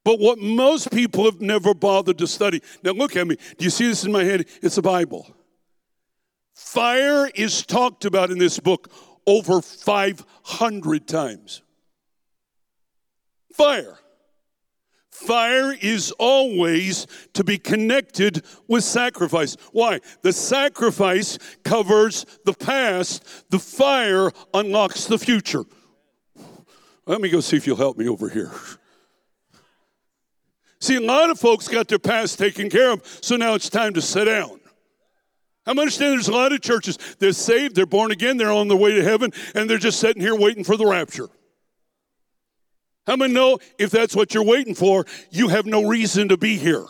But 0.04 0.19
what 0.19 0.38
most 0.38 0.90
people 0.90 1.25
have 1.25 1.40
never 1.40 1.75
bothered 1.75 2.19
to 2.19 2.26
study. 2.26 2.62
Now, 2.83 2.92
look 2.92 3.16
at 3.16 3.26
me. 3.26 3.37
Do 3.59 3.64
you 3.64 3.71
see 3.71 3.87
this 3.87 4.04
in 4.04 4.12
my 4.12 4.25
head? 4.25 4.47
It's 4.62 4.76
the 4.76 4.83
Bible. 4.83 5.35
Fire 6.54 7.28
is 7.35 7.64
talked 7.64 8.04
about 8.04 8.30
in 8.30 8.38
this 8.38 8.59
book 8.59 8.90
over 9.26 9.61
500 9.61 11.07
times 11.07 11.62
fire. 13.52 13.99
Fire 15.11 15.75
is 15.75 16.12
always 16.12 17.07
to 17.35 17.45
be 17.45 17.59
connected 17.59 18.42
with 18.69 18.85
sacrifice. 18.85 19.57
Why? 19.73 20.00
The 20.23 20.33
sacrifice 20.33 21.38
covers 21.62 22.25
the 22.47 22.54
past, 22.54 23.50
the 23.50 23.59
fire 23.59 24.30
unlocks 24.54 25.07
the 25.07 25.19
future. 25.19 25.64
Let 27.07 27.21
me 27.21 27.28
go 27.28 27.40
see 27.40 27.57
if 27.57 27.66
you'll 27.66 27.76
help 27.76 27.99
me 27.99 28.09
over 28.09 28.28
here. 28.28 28.52
See, 30.80 30.97
a 30.97 31.00
lot 31.00 31.28
of 31.28 31.38
folks 31.38 31.69
got 31.69 31.88
their 31.88 31.99
past 31.99 32.38
taken 32.38 32.71
care 32.71 32.92
of, 32.92 33.02
so 33.21 33.37
now 33.37 33.54
it's 33.54 33.69
time 33.69 33.92
to 33.95 34.00
sit 34.00 34.25
down. 34.25 34.61
I 35.66 35.73
understand 35.73 36.14
there's 36.14 36.28
a 36.28 36.33
lot 36.33 36.52
of 36.52 36.62
churches, 36.62 36.99
they're 37.19 37.33
saved, 37.33 37.76
they're 37.76 37.85
born 37.85 38.11
again, 38.11 38.38
they're 38.38 38.50
on 38.50 38.69
their 38.69 38.78
way 38.78 38.95
to 38.95 39.04
heaven, 39.04 39.33
and 39.54 39.69
they're 39.69 39.76
just 39.76 40.00
sitting 40.00 40.23
here 40.23 40.35
waiting 40.35 40.64
for 40.64 40.78
the 40.78 40.87
rapture. 40.87 41.28
How 43.07 43.16
many 43.16 43.33
know 43.33 43.59
if 43.78 43.90
that's 43.90 44.14
what 44.14 44.35
you're 44.35 44.45
waiting 44.45 44.75
for, 44.75 45.07
you 45.30 45.49
have 45.49 45.66
no 45.66 45.88
reason 45.88 46.28
to 46.28 46.37
be 46.37 46.57
here? 46.57 46.87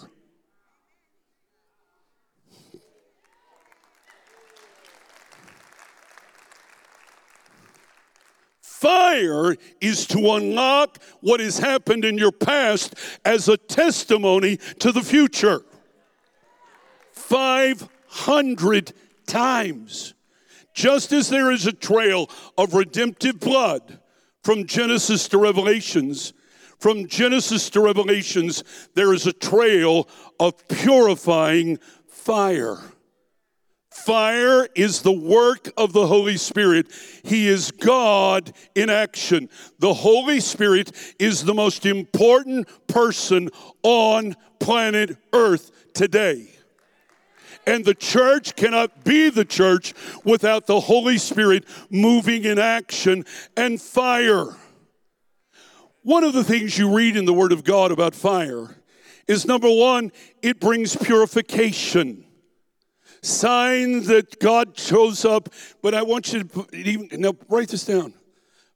Fire 8.62 9.56
is 9.80 10.06
to 10.06 10.32
unlock 10.32 10.98
what 11.20 11.38
has 11.40 11.58
happened 11.58 12.04
in 12.04 12.16
your 12.16 12.32
past 12.32 12.94
as 13.26 13.46
a 13.48 13.58
testimony 13.58 14.56
to 14.78 14.90
the 14.90 15.02
future. 15.02 15.62
500 17.12 18.92
times. 19.26 20.14
Just 20.72 21.12
as 21.12 21.28
there 21.28 21.52
is 21.52 21.66
a 21.66 21.72
trail 21.72 22.30
of 22.56 22.72
redemptive 22.72 23.38
blood 23.38 24.00
from 24.42 24.66
Genesis 24.66 25.28
to 25.28 25.38
Revelations, 25.38 26.32
from 26.78 27.06
Genesis 27.06 27.68
to 27.70 27.80
Revelations, 27.80 28.64
there 28.94 29.12
is 29.12 29.26
a 29.26 29.32
trail 29.32 30.08
of 30.38 30.66
purifying 30.68 31.78
fire. 32.08 32.78
Fire 33.90 34.66
is 34.74 35.02
the 35.02 35.12
work 35.12 35.68
of 35.76 35.92
the 35.92 36.06
Holy 36.06 36.38
Spirit. 36.38 36.86
He 37.22 37.48
is 37.48 37.70
God 37.70 38.52
in 38.74 38.88
action. 38.88 39.50
The 39.78 39.92
Holy 39.92 40.40
Spirit 40.40 40.92
is 41.18 41.44
the 41.44 41.54
most 41.54 41.84
important 41.84 42.68
person 42.86 43.50
on 43.82 44.36
planet 44.58 45.18
Earth 45.34 45.70
today. 45.92 46.49
And 47.66 47.84
the 47.84 47.94
church 47.94 48.56
cannot 48.56 49.04
be 49.04 49.30
the 49.30 49.44
church 49.44 49.94
without 50.24 50.66
the 50.66 50.80
Holy 50.80 51.18
Spirit 51.18 51.64
moving 51.90 52.44
in 52.44 52.58
action 52.58 53.24
and 53.56 53.80
fire. 53.80 54.56
One 56.02 56.24
of 56.24 56.32
the 56.32 56.44
things 56.44 56.78
you 56.78 56.94
read 56.94 57.16
in 57.16 57.26
the 57.26 57.34
Word 57.34 57.52
of 57.52 57.62
God 57.62 57.92
about 57.92 58.14
fire 58.14 58.76
is 59.28 59.46
number 59.46 59.70
one, 59.70 60.10
it 60.42 60.58
brings 60.58 60.96
purification. 60.96 62.24
Sign 63.22 64.04
that 64.04 64.40
God 64.40 64.78
shows 64.78 65.24
up, 65.24 65.50
but 65.82 65.94
I 65.94 66.02
want 66.02 66.32
you 66.32 66.44
to 66.44 66.66
even, 66.72 67.20
now 67.20 67.34
write 67.48 67.68
this 67.68 67.84
down. 67.84 68.14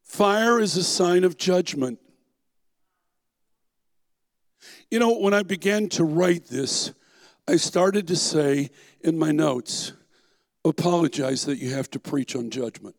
Fire 0.03 0.61
is 0.61 0.77
a 0.77 0.85
sign 0.85 1.25
of 1.25 1.39
judgment. 1.39 1.99
You 4.91 4.99
know, 4.99 5.19
when 5.19 5.33
I 5.33 5.43
began 5.43 5.89
to 5.91 6.05
write 6.05 6.45
this, 6.47 6.93
I 7.47 7.57
started 7.57 8.09
to 8.09 8.17
say 8.17 8.71
in 9.01 9.19
my 9.19 9.31
notes, 9.31 9.93
apologize 10.65 11.45
that 11.45 11.59
you 11.59 11.75
have 11.75 11.91
to 11.91 12.01
preach 12.01 12.35
on 12.35 12.51
judgment. 12.51 12.97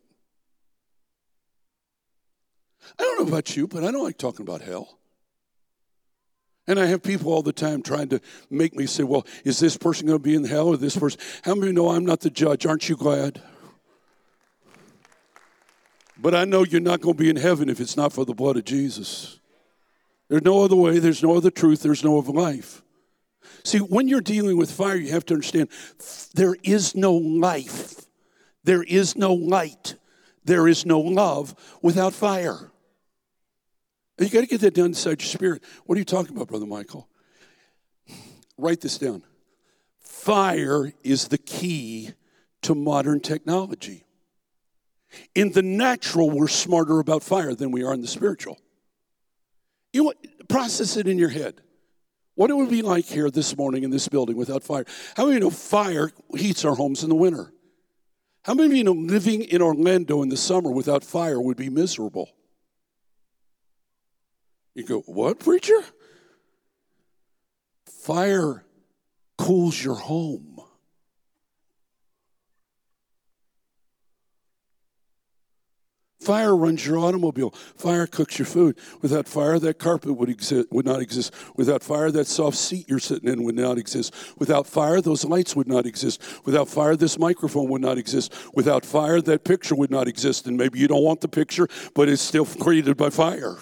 I 2.98 3.02
don't 3.02 3.20
know 3.20 3.28
about 3.28 3.56
you, 3.56 3.66
but 3.66 3.82
I 3.82 3.90
don't 3.90 4.04
like 4.04 4.18
talking 4.18 4.46
about 4.46 4.60
hell. 4.60 4.98
And 6.68 6.80
I 6.80 6.86
have 6.86 7.02
people 7.02 7.32
all 7.32 7.42
the 7.42 7.52
time 7.52 7.82
trying 7.82 8.08
to 8.08 8.20
make 8.50 8.74
me 8.74 8.86
say, 8.86 9.02
well, 9.02 9.26
is 9.44 9.58
this 9.58 9.76
person 9.76 10.06
going 10.06 10.18
to 10.18 10.22
be 10.22 10.34
in 10.34 10.44
hell 10.44 10.68
or 10.68 10.76
this 10.76 10.96
person? 10.96 11.20
How 11.42 11.54
many 11.54 11.72
know 11.72 11.90
I'm 11.90 12.04
not 12.04 12.20
the 12.20 12.30
judge? 12.30 12.66
Aren't 12.66 12.88
you 12.88 12.96
glad? 12.96 13.40
But 16.18 16.34
I 16.34 16.44
know 16.44 16.64
you're 16.64 16.80
not 16.80 17.00
going 17.00 17.16
to 17.16 17.22
be 17.22 17.30
in 17.30 17.36
heaven 17.36 17.68
if 17.68 17.80
it's 17.80 17.96
not 17.96 18.12
for 18.12 18.24
the 18.24 18.34
blood 18.34 18.56
of 18.56 18.64
Jesus. 18.64 19.38
There's 20.28 20.42
no 20.42 20.64
other 20.64 20.74
way, 20.74 20.98
there's 20.98 21.22
no 21.22 21.36
other 21.36 21.50
truth, 21.50 21.82
there's 21.82 22.02
no 22.02 22.18
other 22.18 22.32
life. 22.32 22.82
See, 23.64 23.78
when 23.78 24.08
you're 24.08 24.20
dealing 24.20 24.56
with 24.56 24.70
fire, 24.70 24.96
you 24.96 25.12
have 25.12 25.26
to 25.26 25.34
understand 25.34 25.68
there 26.34 26.56
is 26.62 26.94
no 26.94 27.12
life, 27.12 28.06
there 28.64 28.82
is 28.82 29.16
no 29.16 29.32
light, 29.32 29.96
there 30.44 30.68
is 30.68 30.86
no 30.86 31.00
love 31.00 31.54
without 31.82 32.12
fire. 32.12 32.70
You 34.18 34.28
got 34.30 34.40
to 34.40 34.46
get 34.46 34.60
that 34.62 34.74
down 34.74 34.86
inside 34.86 35.20
your 35.20 35.28
spirit. 35.28 35.62
What 35.84 35.96
are 35.96 35.98
you 35.98 36.04
talking 36.04 36.34
about, 36.34 36.48
Brother 36.48 36.66
Michael? 36.66 37.08
Write 38.56 38.80
this 38.80 38.96
down. 38.96 39.22
Fire 40.00 40.92
is 41.04 41.28
the 41.28 41.38
key 41.38 42.10
to 42.62 42.74
modern 42.74 43.20
technology. 43.20 44.04
In 45.34 45.52
the 45.52 45.62
natural, 45.62 46.30
we're 46.30 46.48
smarter 46.48 46.98
about 46.98 47.22
fire 47.22 47.54
than 47.54 47.70
we 47.70 47.84
are 47.84 47.92
in 47.92 48.00
the 48.00 48.08
spiritual. 48.08 48.58
You 49.92 50.00
know 50.00 50.04
what? 50.06 50.48
Process 50.48 50.96
it 50.96 51.06
in 51.06 51.18
your 51.18 51.28
head. 51.28 51.60
What 52.36 52.50
it 52.50 52.56
would 52.56 52.70
be 52.70 52.82
like 52.82 53.06
here 53.06 53.30
this 53.30 53.56
morning 53.56 53.82
in 53.82 53.90
this 53.90 54.08
building 54.08 54.36
without 54.36 54.62
fire. 54.62 54.84
How 55.16 55.24
many 55.24 55.36
of 55.36 55.42
you 55.42 55.48
know 55.48 55.50
fire 55.50 56.12
heats 56.36 56.64
our 56.66 56.74
homes 56.74 57.02
in 57.02 57.08
the 57.08 57.14
winter? 57.14 57.52
How 58.44 58.52
many 58.54 58.66
of 58.66 58.76
you 58.76 58.84
know 58.84 58.92
living 58.92 59.42
in 59.42 59.62
Orlando 59.62 60.22
in 60.22 60.28
the 60.28 60.36
summer 60.36 60.70
without 60.70 61.02
fire 61.02 61.40
would 61.40 61.56
be 61.56 61.70
miserable? 61.70 62.28
You 64.74 64.84
go, 64.84 65.00
what, 65.00 65.38
preacher? 65.40 65.82
Fire 67.86 68.62
cools 69.38 69.82
your 69.82 69.94
home. 69.94 70.55
Fire 76.26 76.56
runs 76.56 76.84
your 76.84 76.98
automobile. 76.98 77.50
Fire 77.76 78.04
cooks 78.08 78.36
your 78.36 78.46
food. 78.46 78.76
Without 79.00 79.28
fire, 79.28 79.60
that 79.60 79.78
carpet 79.78 80.12
would 80.16 80.28
exist 80.28 80.66
would 80.72 80.84
not 80.84 81.00
exist. 81.00 81.32
Without 81.54 81.84
fire, 81.84 82.10
that 82.10 82.26
soft 82.26 82.56
seat 82.56 82.88
you're 82.88 82.98
sitting 82.98 83.28
in 83.28 83.44
would 83.44 83.54
not 83.54 83.78
exist. 83.78 84.12
Without 84.36 84.66
fire, 84.66 85.00
those 85.00 85.24
lights 85.24 85.54
would 85.54 85.68
not 85.68 85.86
exist. 85.86 86.20
Without 86.44 86.66
fire, 86.68 86.96
this 86.96 87.16
microphone 87.16 87.68
would 87.68 87.80
not 87.80 87.96
exist. 87.96 88.34
Without 88.54 88.84
fire, 88.84 89.20
that 89.20 89.44
picture 89.44 89.76
would 89.76 89.92
not 89.92 90.08
exist. 90.08 90.48
And 90.48 90.56
maybe 90.56 90.80
you 90.80 90.88
don't 90.88 91.04
want 91.04 91.20
the 91.20 91.28
picture, 91.28 91.68
but 91.94 92.08
it's 92.08 92.22
still 92.22 92.44
created 92.44 92.96
by 92.96 93.10
fire. 93.10 93.56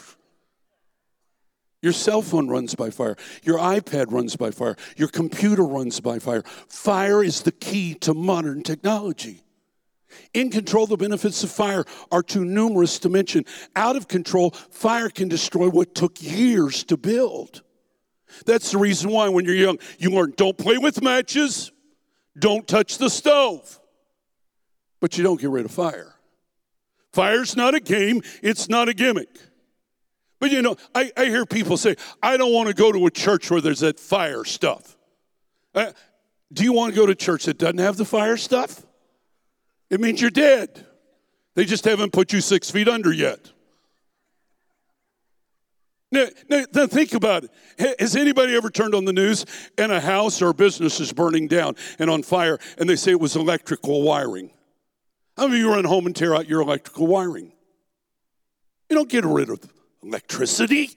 Your 1.82 1.92
cell 1.92 2.22
phone 2.22 2.48
runs 2.48 2.74
by 2.74 2.88
fire. 2.88 3.16
Your 3.42 3.58
iPad 3.58 4.10
runs 4.10 4.36
by 4.36 4.52
fire. 4.52 4.76
Your 4.96 5.08
computer 5.08 5.64
runs 5.64 6.00
by 6.00 6.18
fire. 6.18 6.42
Fire 6.68 7.22
is 7.22 7.42
the 7.42 7.52
key 7.52 7.92
to 7.96 8.14
modern 8.14 8.62
technology. 8.62 9.42
In 10.32 10.50
control, 10.50 10.86
the 10.86 10.96
benefits 10.96 11.42
of 11.44 11.50
fire 11.50 11.84
are 12.10 12.22
too 12.22 12.44
numerous 12.44 12.98
to 13.00 13.08
mention. 13.08 13.44
Out 13.76 13.96
of 13.96 14.08
control, 14.08 14.50
fire 14.50 15.08
can 15.08 15.28
destroy 15.28 15.68
what 15.68 15.94
took 15.94 16.20
years 16.20 16.84
to 16.84 16.96
build. 16.96 17.62
That's 18.46 18.72
the 18.72 18.78
reason 18.78 19.10
why, 19.10 19.28
when 19.28 19.44
you're 19.44 19.54
young, 19.54 19.78
you 19.98 20.10
learn 20.10 20.34
don't 20.36 20.58
play 20.58 20.78
with 20.78 21.02
matches, 21.02 21.70
don't 22.38 22.66
touch 22.66 22.98
the 22.98 23.08
stove, 23.08 23.80
but 25.00 25.16
you 25.16 25.24
don't 25.24 25.40
get 25.40 25.50
rid 25.50 25.64
of 25.64 25.70
fire. 25.70 26.14
Fire's 27.12 27.56
not 27.56 27.74
a 27.74 27.80
game, 27.80 28.22
it's 28.42 28.68
not 28.68 28.88
a 28.88 28.94
gimmick. 28.94 29.28
But 30.40 30.50
you 30.50 30.62
know, 30.62 30.76
I, 30.94 31.12
I 31.16 31.26
hear 31.26 31.46
people 31.46 31.76
say, 31.76 31.96
I 32.22 32.36
don't 32.36 32.52
want 32.52 32.68
to 32.68 32.74
go 32.74 32.90
to 32.90 33.06
a 33.06 33.10
church 33.10 33.50
where 33.50 33.60
there's 33.60 33.80
that 33.80 34.00
fire 34.00 34.44
stuff. 34.44 34.96
Uh, 35.74 35.92
do 36.52 36.64
you 36.64 36.72
want 36.72 36.92
to 36.92 37.00
go 37.00 37.06
to 37.06 37.14
church 37.14 37.44
that 37.44 37.58
doesn't 37.58 37.78
have 37.78 37.96
the 37.96 38.04
fire 38.04 38.36
stuff? 38.36 38.82
It 39.94 40.00
means 40.00 40.20
you're 40.20 40.28
dead. 40.28 40.84
They 41.54 41.64
just 41.64 41.84
haven't 41.84 42.12
put 42.12 42.32
you 42.32 42.40
six 42.40 42.68
feet 42.68 42.88
under 42.88 43.12
yet. 43.12 43.52
Now, 46.10 46.26
now, 46.48 46.86
think 46.88 47.14
about 47.14 47.44
it. 47.44 48.00
Has 48.00 48.16
anybody 48.16 48.56
ever 48.56 48.70
turned 48.70 48.96
on 48.96 49.04
the 49.04 49.12
news 49.12 49.46
and 49.78 49.92
a 49.92 50.00
house 50.00 50.42
or 50.42 50.48
a 50.48 50.54
business 50.54 50.98
is 50.98 51.12
burning 51.12 51.46
down 51.46 51.76
and 52.00 52.10
on 52.10 52.24
fire 52.24 52.58
and 52.76 52.90
they 52.90 52.96
say 52.96 53.12
it 53.12 53.20
was 53.20 53.36
electrical 53.36 54.02
wiring? 54.02 54.50
How 55.36 55.46
many 55.46 55.60
of 55.60 55.66
you 55.66 55.72
run 55.72 55.84
home 55.84 56.06
and 56.06 56.16
tear 56.16 56.34
out 56.34 56.48
your 56.48 56.60
electrical 56.60 57.06
wiring? 57.06 57.52
You 58.90 58.96
don't 58.96 59.08
get 59.08 59.24
rid 59.24 59.48
of 59.48 59.60
electricity. 60.02 60.90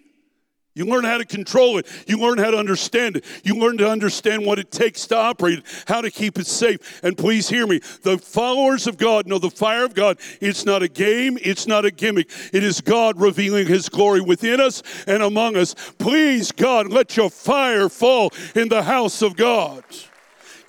You 0.77 0.86
learn 0.86 1.05
how 1.05 1.17
to 1.17 1.25
control 1.25 1.79
it. 1.79 1.88
You 2.05 2.19
learn 2.19 2.38
how 2.38 2.51
to 2.51 2.57
understand 2.57 3.17
it. 3.17 3.25
You 3.43 3.55
learn 3.55 3.77
to 3.79 3.89
understand 3.89 4.46
what 4.46 4.60
it 4.60 4.69
takes 4.69 5.07
to 5.07 5.17
operate 5.17 5.60
it, 5.60 5.65
how 5.88 6.01
to 6.01 6.12
keep 6.12 6.38
it 6.38 6.46
safe. 6.46 7.03
And 7.03 7.17
please 7.17 7.50
hear 7.50 7.65
me 7.65 7.79
the 8.03 8.19
followers 8.19 8.86
of 8.86 8.98
God 8.98 9.25
know 9.25 9.39
the 9.39 9.50
fire 9.50 9.84
of 9.86 9.96
God. 9.96 10.19
It's 10.39 10.65
not 10.65 10.84
a 10.84 10.88
game, 10.88 11.39
it's 11.41 11.65
not 11.65 11.84
a 11.84 11.91
gimmick. 11.91 12.29
It 12.53 12.63
is 12.63 12.79
God 12.79 13.19
revealing 13.19 13.65
His 13.65 13.89
glory 13.89 14.22
within 14.22 14.62
us 14.62 14.84
and 15.07 15.24
among 15.24 15.57
us. 15.57 15.74
Please, 15.98 16.51
God, 16.51 16.89
let 16.89 17.17
your 17.17 17.31
fire 17.31 17.89
fall 17.89 18.31
in 18.53 18.69
the 18.69 18.84
house 18.84 19.24
of 19.24 19.36
God. 19.36 19.84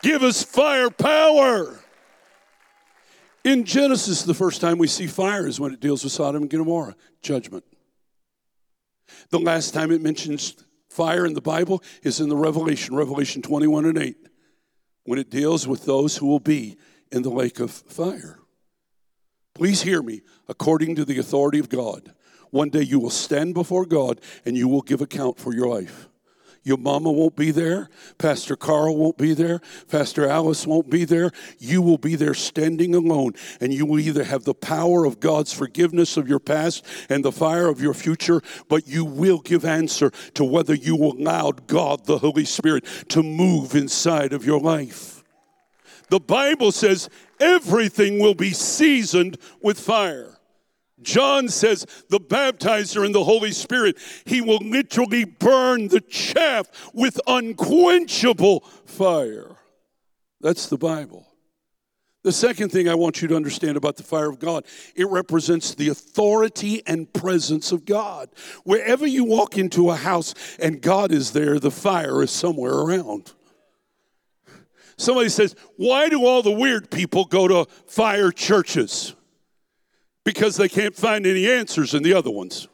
Give 0.00 0.22
us 0.22 0.42
fire 0.42 0.88
power. 0.88 1.80
In 3.44 3.64
Genesis, 3.64 4.22
the 4.22 4.34
first 4.34 4.60
time 4.60 4.78
we 4.78 4.88
see 4.88 5.06
fire 5.06 5.46
is 5.46 5.60
when 5.60 5.72
it 5.72 5.80
deals 5.80 6.02
with 6.02 6.12
Sodom 6.12 6.42
and 6.42 6.50
Gomorrah, 6.50 6.96
judgment. 7.20 7.64
The 9.30 9.38
last 9.38 9.74
time 9.74 9.90
it 9.90 10.02
mentions 10.02 10.56
fire 10.88 11.26
in 11.26 11.34
the 11.34 11.40
Bible 11.40 11.82
is 12.02 12.20
in 12.20 12.28
the 12.28 12.36
Revelation, 12.36 12.94
Revelation 12.94 13.42
21 13.42 13.84
and 13.84 13.98
8, 13.98 14.16
when 15.04 15.18
it 15.18 15.30
deals 15.30 15.66
with 15.66 15.84
those 15.84 16.16
who 16.16 16.26
will 16.26 16.40
be 16.40 16.76
in 17.10 17.22
the 17.22 17.30
lake 17.30 17.60
of 17.60 17.70
fire. 17.70 18.38
Please 19.54 19.82
hear 19.82 20.02
me, 20.02 20.22
according 20.48 20.94
to 20.96 21.04
the 21.04 21.18
authority 21.18 21.58
of 21.58 21.68
God. 21.68 22.14
One 22.50 22.70
day 22.70 22.82
you 22.82 22.98
will 22.98 23.10
stand 23.10 23.54
before 23.54 23.86
God 23.86 24.20
and 24.44 24.56
you 24.56 24.68
will 24.68 24.82
give 24.82 25.00
account 25.00 25.38
for 25.38 25.54
your 25.54 25.68
life. 25.68 26.08
Your 26.68 26.76
mama 26.76 27.10
won't 27.10 27.34
be 27.34 27.50
there. 27.50 27.88
Pastor 28.18 28.54
Carl 28.54 28.94
won't 28.94 29.16
be 29.16 29.32
there. 29.32 29.62
Pastor 29.88 30.28
Alice 30.28 30.66
won't 30.66 30.90
be 30.90 31.06
there. 31.06 31.32
You 31.58 31.80
will 31.80 31.96
be 31.96 32.14
there 32.14 32.34
standing 32.34 32.94
alone, 32.94 33.32
and 33.58 33.72
you 33.72 33.86
will 33.86 33.98
either 33.98 34.22
have 34.22 34.44
the 34.44 34.52
power 34.52 35.06
of 35.06 35.18
God's 35.18 35.50
forgiveness 35.50 36.18
of 36.18 36.28
your 36.28 36.38
past 36.38 36.84
and 37.08 37.24
the 37.24 37.32
fire 37.32 37.68
of 37.68 37.80
your 37.80 37.94
future, 37.94 38.42
but 38.68 38.86
you 38.86 39.06
will 39.06 39.38
give 39.38 39.64
answer 39.64 40.10
to 40.34 40.44
whether 40.44 40.74
you 40.74 40.94
allowed 40.96 41.66
God, 41.66 42.04
the 42.04 42.18
Holy 42.18 42.44
Spirit, 42.44 42.84
to 43.08 43.22
move 43.22 43.74
inside 43.74 44.34
of 44.34 44.44
your 44.44 44.60
life. 44.60 45.24
The 46.10 46.20
Bible 46.20 46.70
says 46.70 47.08
everything 47.40 48.18
will 48.18 48.34
be 48.34 48.50
seasoned 48.50 49.38
with 49.62 49.80
fire. 49.80 50.37
John 51.02 51.48
says 51.48 51.86
the 52.08 52.20
baptizer 52.20 53.04
in 53.04 53.12
the 53.12 53.24
Holy 53.24 53.52
Spirit, 53.52 53.98
he 54.24 54.40
will 54.40 54.58
literally 54.58 55.24
burn 55.24 55.88
the 55.88 56.00
chaff 56.00 56.68
with 56.92 57.20
unquenchable 57.26 58.60
fire. 58.84 59.56
That's 60.40 60.66
the 60.66 60.78
Bible. 60.78 61.26
The 62.24 62.32
second 62.32 62.70
thing 62.70 62.88
I 62.88 62.94
want 62.94 63.22
you 63.22 63.28
to 63.28 63.36
understand 63.36 63.76
about 63.76 63.96
the 63.96 64.02
fire 64.02 64.28
of 64.28 64.38
God, 64.38 64.64
it 64.96 65.08
represents 65.08 65.74
the 65.74 65.88
authority 65.88 66.82
and 66.86 67.10
presence 67.12 67.70
of 67.70 67.84
God. 67.84 68.28
Wherever 68.64 69.06
you 69.06 69.24
walk 69.24 69.56
into 69.56 69.90
a 69.90 69.96
house 69.96 70.34
and 70.58 70.82
God 70.82 71.12
is 71.12 71.32
there, 71.32 71.60
the 71.60 71.70
fire 71.70 72.22
is 72.22 72.30
somewhere 72.30 72.74
around. 72.74 73.32
Somebody 74.96 75.28
says, 75.28 75.54
Why 75.76 76.08
do 76.08 76.26
all 76.26 76.42
the 76.42 76.50
weird 76.50 76.90
people 76.90 77.24
go 77.24 77.46
to 77.46 77.70
fire 77.86 78.32
churches? 78.32 79.14
Because 80.28 80.56
they 80.56 80.68
can't 80.68 80.94
find 80.94 81.26
any 81.26 81.50
answers 81.50 81.94
in 81.94 82.02
the 82.02 82.12
other 82.12 82.30
ones. 82.30 82.68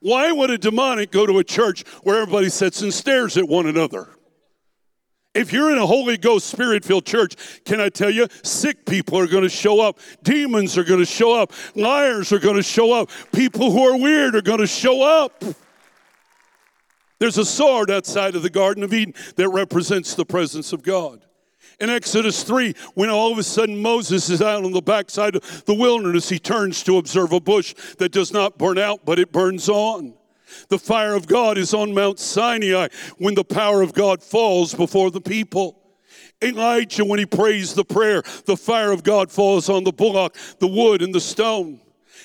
Why 0.00 0.30
would 0.30 0.50
a 0.50 0.58
demonic 0.58 1.10
go 1.10 1.24
to 1.24 1.38
a 1.38 1.44
church 1.44 1.88
where 2.02 2.20
everybody 2.20 2.50
sits 2.50 2.82
and 2.82 2.92
stares 2.92 3.38
at 3.38 3.48
one 3.48 3.66
another? 3.66 4.10
If 5.32 5.54
you're 5.54 5.72
in 5.72 5.78
a 5.78 5.86
Holy 5.86 6.18
Ghost 6.18 6.48
spirit 6.48 6.84
filled 6.84 7.06
church, 7.06 7.34
can 7.64 7.80
I 7.80 7.88
tell 7.88 8.10
you, 8.10 8.28
sick 8.42 8.84
people 8.84 9.18
are 9.18 9.26
going 9.26 9.44
to 9.44 9.48
show 9.48 9.80
up, 9.80 9.98
demons 10.22 10.76
are 10.76 10.84
going 10.84 11.00
to 11.00 11.06
show 11.06 11.32
up, 11.32 11.54
liars 11.74 12.30
are 12.30 12.38
going 12.38 12.56
to 12.56 12.62
show 12.62 12.92
up, 12.92 13.08
people 13.32 13.70
who 13.70 13.82
are 13.88 13.96
weird 13.96 14.36
are 14.36 14.42
going 14.42 14.60
to 14.60 14.66
show 14.66 15.02
up. 15.02 15.42
There's 17.20 17.38
a 17.38 17.46
sword 17.46 17.90
outside 17.90 18.36
of 18.36 18.42
the 18.42 18.50
Garden 18.50 18.82
of 18.82 18.92
Eden 18.92 19.14
that 19.36 19.48
represents 19.48 20.14
the 20.14 20.26
presence 20.26 20.74
of 20.74 20.82
God. 20.82 21.24
In 21.82 21.90
Exodus 21.90 22.44
3, 22.44 22.76
when 22.94 23.10
all 23.10 23.32
of 23.32 23.38
a 23.38 23.42
sudden 23.42 23.76
Moses 23.76 24.30
is 24.30 24.40
out 24.40 24.64
on 24.64 24.70
the 24.70 24.80
backside 24.80 25.34
of 25.34 25.64
the 25.64 25.74
wilderness, 25.74 26.28
he 26.28 26.38
turns 26.38 26.84
to 26.84 26.96
observe 26.96 27.32
a 27.32 27.40
bush 27.40 27.74
that 27.98 28.12
does 28.12 28.32
not 28.32 28.56
burn 28.56 28.78
out, 28.78 29.04
but 29.04 29.18
it 29.18 29.32
burns 29.32 29.68
on. 29.68 30.14
The 30.68 30.78
fire 30.78 31.14
of 31.14 31.26
God 31.26 31.58
is 31.58 31.74
on 31.74 31.92
Mount 31.92 32.20
Sinai 32.20 32.86
when 33.18 33.34
the 33.34 33.42
power 33.42 33.82
of 33.82 33.94
God 33.94 34.22
falls 34.22 34.74
before 34.74 35.10
the 35.10 35.20
people. 35.20 35.76
Elijah, 36.40 37.04
when 37.04 37.18
he 37.18 37.26
prays 37.26 37.74
the 37.74 37.84
prayer, 37.84 38.22
the 38.46 38.56
fire 38.56 38.92
of 38.92 39.02
God 39.02 39.32
falls 39.32 39.68
on 39.68 39.82
the 39.82 39.92
bullock, 39.92 40.36
the 40.60 40.68
wood, 40.68 41.02
and 41.02 41.12
the 41.12 41.20
stone. 41.20 41.80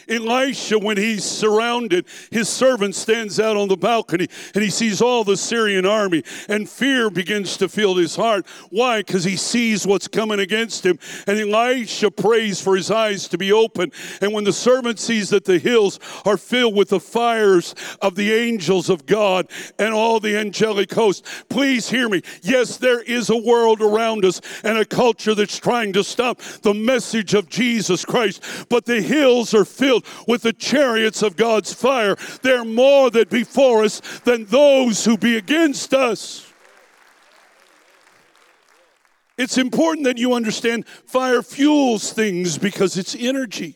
Elisha, 0.10 0.80
when 0.80 0.98
he's 0.98 1.24
surrounded, 1.24 2.06
his 2.32 2.50
servant 2.50 2.96
stands 2.96 3.40
out 3.40 3.58
on 3.58 3.68
the 3.68 3.78
balcony 3.78 4.28
and 4.54 4.64
he 4.64 4.70
sees 4.70 5.02
all 5.02 5.24
the 5.24 5.38
Syrian 5.38 5.86
army, 5.86 6.24
and 6.48 6.70
fear 6.70 7.10
begins 7.10 7.58
to 7.58 7.70
fill 7.70 7.96
his 7.96 8.16
heart. 8.16 8.46
Why? 8.70 9.00
Because 9.00 9.24
he 9.24 9.36
sees 9.36 9.86
what's 9.86 10.08
coming 10.08 10.40
against 10.40 10.86
him. 10.86 11.00
And 11.26 11.40
Elisha 11.40 12.12
prays 12.12 12.62
for 12.62 12.76
his 12.76 12.92
eyes 12.92 13.28
to 13.30 13.38
be 13.38 13.52
open. 13.52 13.92
And 14.22 14.34
when 14.34 14.44
the 14.44 14.54
servant 14.54 15.00
sees 15.00 15.30
that 15.30 15.46
the 15.46 15.60
hills 15.60 16.00
are 16.26 16.38
filled 16.38 16.76
with 16.76 16.90
the 16.90 17.00
fires 17.00 17.76
of 18.02 18.16
the 18.16 18.34
angels 18.34 18.90
of 18.90 19.06
God 19.06 19.50
and 19.80 19.94
all 19.94 20.20
the 20.20 20.38
angelic 20.38 20.94
hosts, 20.94 21.46
please 21.50 21.90
hear 21.90 22.10
me. 22.10 22.22
Yes, 22.42 22.78
there 22.78 23.02
is 23.02 23.30
a 23.30 23.38
world 23.38 23.82
around 23.82 24.26
us 24.26 24.42
and 24.64 24.78
a 24.78 24.86
culture 24.86 25.36
that's 25.36 25.58
trying 25.58 25.94
to 25.94 26.04
stop 26.04 26.40
the 26.62 26.74
message 26.74 27.34
of 27.34 27.50
Jesus 27.50 28.06
Christ, 28.06 28.44
but 28.70 28.86
the 28.86 29.02
hills 29.02 29.54
are 29.54 29.66
filled 29.66 29.97
filled 30.02 30.28
with 30.28 30.42
the 30.42 30.54
chariots 30.54 31.22
of 31.22 31.36
God's 31.36 31.74
fire. 31.74 32.16
They're 32.42 32.66
more 32.66 33.10
that 33.12 33.30
before 33.30 33.84
us 33.84 34.02
than 34.24 34.46
those 34.46 35.06
who 35.06 35.18
be 35.18 35.38
against 35.38 35.94
us. 35.94 36.46
It's 39.38 39.58
important 39.58 40.06
that 40.06 40.18
you 40.18 40.34
understand 40.34 40.88
fire 40.88 41.44
fuels 41.44 42.12
things 42.12 42.58
because 42.58 42.98
it's 42.98 43.16
energy. 43.16 43.76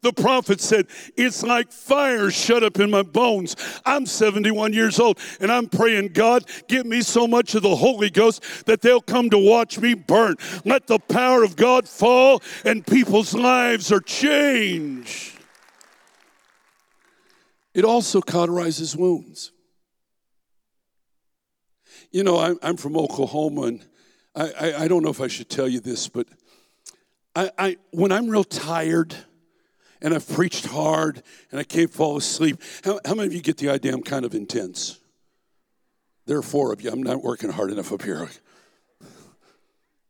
The 0.00 0.12
prophet 0.12 0.60
said, 0.60 0.86
It's 1.16 1.44
like 1.44 1.70
fire 1.70 2.30
shut 2.30 2.64
up 2.64 2.80
in 2.80 2.90
my 2.90 3.02
bones. 3.02 3.54
I'm 3.84 4.06
71 4.06 4.72
years 4.72 4.98
old 4.98 5.18
and 5.38 5.52
I'm 5.52 5.68
praying, 5.68 6.08
God, 6.08 6.44
give 6.66 6.86
me 6.86 7.02
so 7.02 7.28
much 7.28 7.54
of 7.54 7.62
the 7.62 7.76
Holy 7.76 8.10
Ghost 8.10 8.42
that 8.66 8.80
they'll 8.80 9.02
come 9.02 9.30
to 9.30 9.38
watch 9.38 9.78
me 9.78 9.94
burn. 9.94 10.36
Let 10.64 10.88
the 10.88 10.98
power 10.98 11.44
of 11.44 11.54
God 11.54 11.86
fall 11.86 12.42
and 12.64 12.84
people's 12.84 13.34
lives 13.34 13.92
are 13.92 14.00
changed. 14.00 15.31
It 17.74 17.84
also 17.84 18.20
cauterizes 18.20 18.96
wounds. 18.96 19.52
You 22.10 22.24
know, 22.24 22.58
I'm, 22.62 22.76
from 22.76 22.96
Oklahoma, 22.96 23.62
and 23.62 23.86
I, 24.34 24.52
I, 24.60 24.74
I 24.84 24.88
don't 24.88 25.02
know 25.02 25.10
if 25.10 25.20
I 25.20 25.28
should 25.28 25.48
tell 25.48 25.68
you 25.68 25.80
this, 25.80 26.08
but 26.08 26.26
I, 27.34 27.50
I, 27.58 27.76
when 27.90 28.12
I'm 28.12 28.28
real 28.28 28.44
tired 28.44 29.14
and 30.02 30.14
I've 30.14 30.28
preached 30.28 30.66
hard 30.66 31.22
and 31.50 31.58
I 31.58 31.64
can't 31.64 31.90
fall 31.90 32.18
asleep, 32.18 32.60
how, 32.84 33.00
how 33.04 33.14
many 33.14 33.28
of 33.28 33.32
you 33.32 33.40
get 33.40 33.56
the 33.56 33.70
idea 33.70 33.94
I'm 33.94 34.02
kind 34.02 34.26
of 34.26 34.34
intense? 34.34 34.98
There 36.26 36.36
are 36.36 36.42
four 36.42 36.72
of 36.72 36.82
you. 36.82 36.90
I'm 36.90 37.02
not 37.02 37.22
working 37.22 37.50
hard 37.50 37.70
enough 37.70 37.92
up 37.92 38.02
here. 38.02 38.28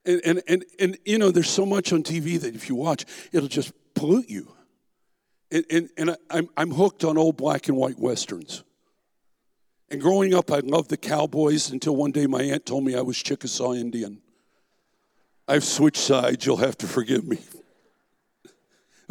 And, 0.05 0.21
and, 0.25 0.43
and, 0.49 0.65
and 0.81 0.99
you 1.05 1.19
know, 1.19 1.31
there's 1.31 1.51
so 1.51 1.65
much 1.65 1.93
on 1.93 2.03
TV 2.03 2.41
that 2.41 2.55
if 2.55 2.69
you 2.69 2.75
watch, 2.75 3.05
it'll 3.31 3.49
just 3.49 3.73
pollute 3.95 4.29
you. 4.29 4.53
And, 5.53 5.65
and, 5.71 5.91
and 5.99 6.17
I'm, 6.31 6.49
I'm 6.57 6.71
hooked 6.71 7.05
on 7.05 7.19
old 7.19 7.37
black 7.37 7.69
and 7.69 7.77
white 7.77 7.99
westerns. 7.99 8.65
And 9.91 10.01
growing 10.01 10.33
up, 10.33 10.51
I 10.51 10.61
loved 10.61 10.89
the 10.89 10.97
cowboys 10.97 11.71
until 11.71 11.95
one 11.95 12.11
day 12.11 12.27
my 12.27 12.43
aunt 12.43 12.65
told 12.65 12.83
me 12.85 12.97
I 12.97 13.03
was 13.03 13.19
Chickasaw 13.19 13.75
Indian. 13.75 14.23
I've 15.47 15.65
switched 15.65 16.01
sides, 16.01 16.47
you'll 16.47 16.57
have 16.57 16.79
to 16.79 16.87
forgive 16.87 17.25
me. 17.25 17.39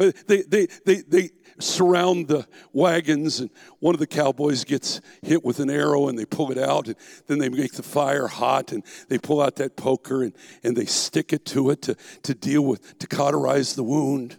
Uh, 0.00 0.10
they, 0.26 0.42
they, 0.42 0.66
they, 0.84 0.96
they 1.02 1.30
surround 1.60 2.26
the 2.26 2.48
wagons, 2.72 3.38
and 3.38 3.50
one 3.78 3.94
of 3.94 4.00
the 4.00 4.06
cowboys 4.06 4.64
gets 4.64 5.00
hit 5.22 5.44
with 5.44 5.60
an 5.60 5.70
arrow, 5.70 6.08
and 6.08 6.18
they 6.18 6.24
pull 6.24 6.50
it 6.50 6.58
out, 6.58 6.88
and 6.88 6.96
then 7.28 7.38
they 7.38 7.50
make 7.50 7.74
the 7.74 7.82
fire 7.84 8.26
hot, 8.26 8.72
and 8.72 8.82
they 9.08 9.18
pull 9.18 9.40
out 9.40 9.56
that 9.56 9.76
poker, 9.76 10.24
and, 10.24 10.32
and 10.64 10.76
they 10.76 10.86
stick 10.86 11.32
it 11.32 11.44
to 11.44 11.70
it 11.70 11.82
to, 11.82 11.94
to 12.24 12.34
deal 12.34 12.62
with, 12.62 12.98
to 12.98 13.06
cauterize 13.06 13.76
the 13.76 13.84
wound. 13.84 14.38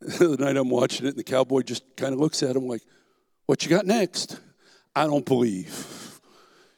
the 0.18 0.36
night 0.38 0.56
I'm 0.56 0.70
watching 0.70 1.06
it, 1.06 1.10
and 1.10 1.18
the 1.18 1.24
cowboy 1.24 1.60
just 1.62 1.84
kind 1.96 2.14
of 2.14 2.20
looks 2.20 2.42
at 2.42 2.56
him 2.56 2.66
like, 2.66 2.82
What 3.46 3.62
you 3.62 3.70
got 3.70 3.86
next? 3.86 4.40
I 4.96 5.04
don't 5.04 5.26
believe. 5.26 6.20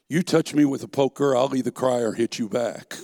You 0.08 0.22
touch 0.22 0.52
me 0.54 0.64
with 0.64 0.82
a 0.82 0.88
poker, 0.88 1.37
I'll 1.37 1.54
either 1.54 1.70
cry 1.70 2.00
or 2.00 2.12
hit 2.12 2.38
you 2.38 2.48
back. 2.48 2.96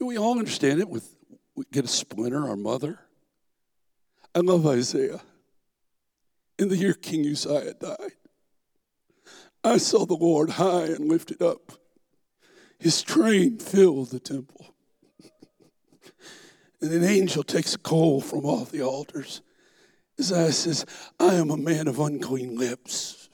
We 0.00 0.18
all 0.18 0.38
understand 0.38 0.80
it 0.80 0.88
with 0.88 1.14
we 1.54 1.64
get 1.70 1.84
a 1.84 1.88
splinter, 1.88 2.48
our 2.48 2.56
mother. 2.56 2.98
I 4.34 4.40
love 4.40 4.66
Isaiah. 4.66 5.20
In 6.58 6.68
the 6.68 6.76
year 6.76 6.94
King 6.94 7.26
Uzziah 7.26 7.74
died, 7.74 8.12
I 9.62 9.76
saw 9.76 10.04
the 10.06 10.14
Lord 10.14 10.50
high 10.50 10.86
and 10.86 11.08
lifted 11.08 11.42
up. 11.42 11.72
His 12.78 13.02
train 13.02 13.58
filled 13.58 14.10
the 14.10 14.18
temple. 14.18 14.71
And 16.82 16.92
an 16.92 17.04
angel 17.04 17.44
takes 17.44 17.74
a 17.74 17.78
coal 17.78 18.20
from 18.20 18.44
off 18.44 18.72
the 18.72 18.82
altars. 18.82 19.40
Isaiah 20.20 20.52
says, 20.52 20.84
I 21.18 21.34
am 21.34 21.50
a 21.50 21.56
man 21.56 21.88
of 21.88 22.00
unclean 22.00 22.58
lips. 22.58 23.30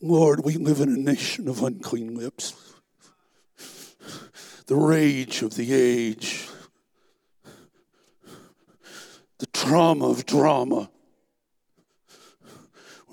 Lord, 0.00 0.44
we 0.44 0.56
live 0.56 0.80
in 0.80 0.88
a 0.88 0.98
nation 0.98 1.48
of 1.48 1.62
unclean 1.62 2.16
lips 2.16 2.54
the 4.66 4.76
rage 4.76 5.42
of 5.42 5.54
the 5.56 5.72
age, 5.72 6.48
the 9.38 9.46
trauma 9.46 10.08
of 10.08 10.24
drama. 10.24 10.88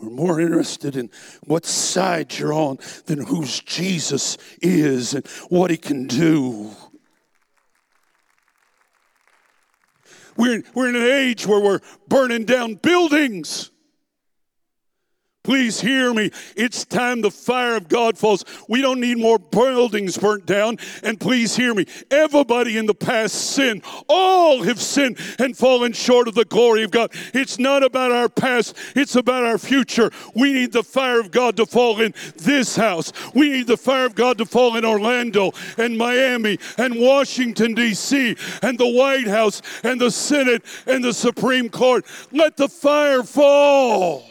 We're 0.02 0.10
more 0.10 0.40
interested 0.40 0.96
in 0.96 1.10
what 1.46 1.66
side 1.66 2.38
you're 2.38 2.54
on 2.54 2.78
than 3.06 3.26
whose 3.26 3.60
Jesus 3.60 4.38
is 4.62 5.14
and 5.14 5.28
what 5.50 5.72
he 5.72 5.78
can 5.78 6.08
do. 6.08 6.72
We're, 10.38 10.64
we're 10.74 10.88
in 10.88 10.96
an 10.96 11.04
age 11.04 11.46
where 11.46 11.60
we're 11.60 11.82
burning 12.08 12.46
down 12.46 12.76
buildings. 12.76 13.72
Please 15.50 15.82
hear 15.82 16.14
me. 16.14 16.30
It's 16.56 16.86
time 16.86 17.22
the 17.22 17.32
fire 17.32 17.76
of 17.76 17.88
God 17.88 18.20
falls. 18.20 18.46
We 18.68 18.84
don't 18.84 19.00
need 19.00 19.18
more 19.18 19.40
buildings 19.40 20.16
burnt 20.16 20.46
down. 20.46 20.78
And 21.02 21.20
please 21.20 21.56
hear 21.56 21.74
me. 21.74 21.88
Everybody 22.12 22.78
in 22.78 22.86
the 22.86 22.94
past 22.94 23.34
sinned. 23.34 23.82
All 24.08 24.62
have 24.62 24.80
sinned 24.80 25.18
and 25.40 25.58
fallen 25.58 25.94
short 25.94 26.28
of 26.28 26.36
the 26.36 26.46
glory 26.46 26.84
of 26.84 26.92
God. 26.92 27.12
It's 27.34 27.58
not 27.58 27.82
about 27.82 28.12
our 28.12 28.30
past, 28.30 28.78
it's 28.96 29.16
about 29.16 29.44
our 29.44 29.58
future. 29.58 30.12
We 30.36 30.54
need 30.54 30.72
the 30.72 30.84
fire 30.84 31.20
of 31.20 31.32
God 31.32 31.58
to 31.58 31.66
fall 31.66 32.00
in 32.00 32.14
this 32.36 32.76
house. 32.76 33.12
We 33.34 33.50
need 33.50 33.66
the 33.66 33.76
fire 33.76 34.06
of 34.06 34.14
God 34.14 34.38
to 34.38 34.46
fall 34.46 34.76
in 34.76 34.86
Orlando 34.86 35.54
and 35.80 35.98
Miami 35.98 36.60
and 36.78 37.00
Washington, 37.00 37.74
D.C., 37.74 38.36
and 38.62 38.78
the 38.78 38.88
White 38.88 39.28
House 39.28 39.64
and 39.84 40.00
the 40.00 40.12
Senate 40.12 40.64
and 40.86 41.04
the 41.04 41.12
Supreme 41.12 41.70
Court. 41.70 42.06
Let 42.32 42.56
the 42.56 42.70
fire 42.70 43.24
fall. 43.24 44.30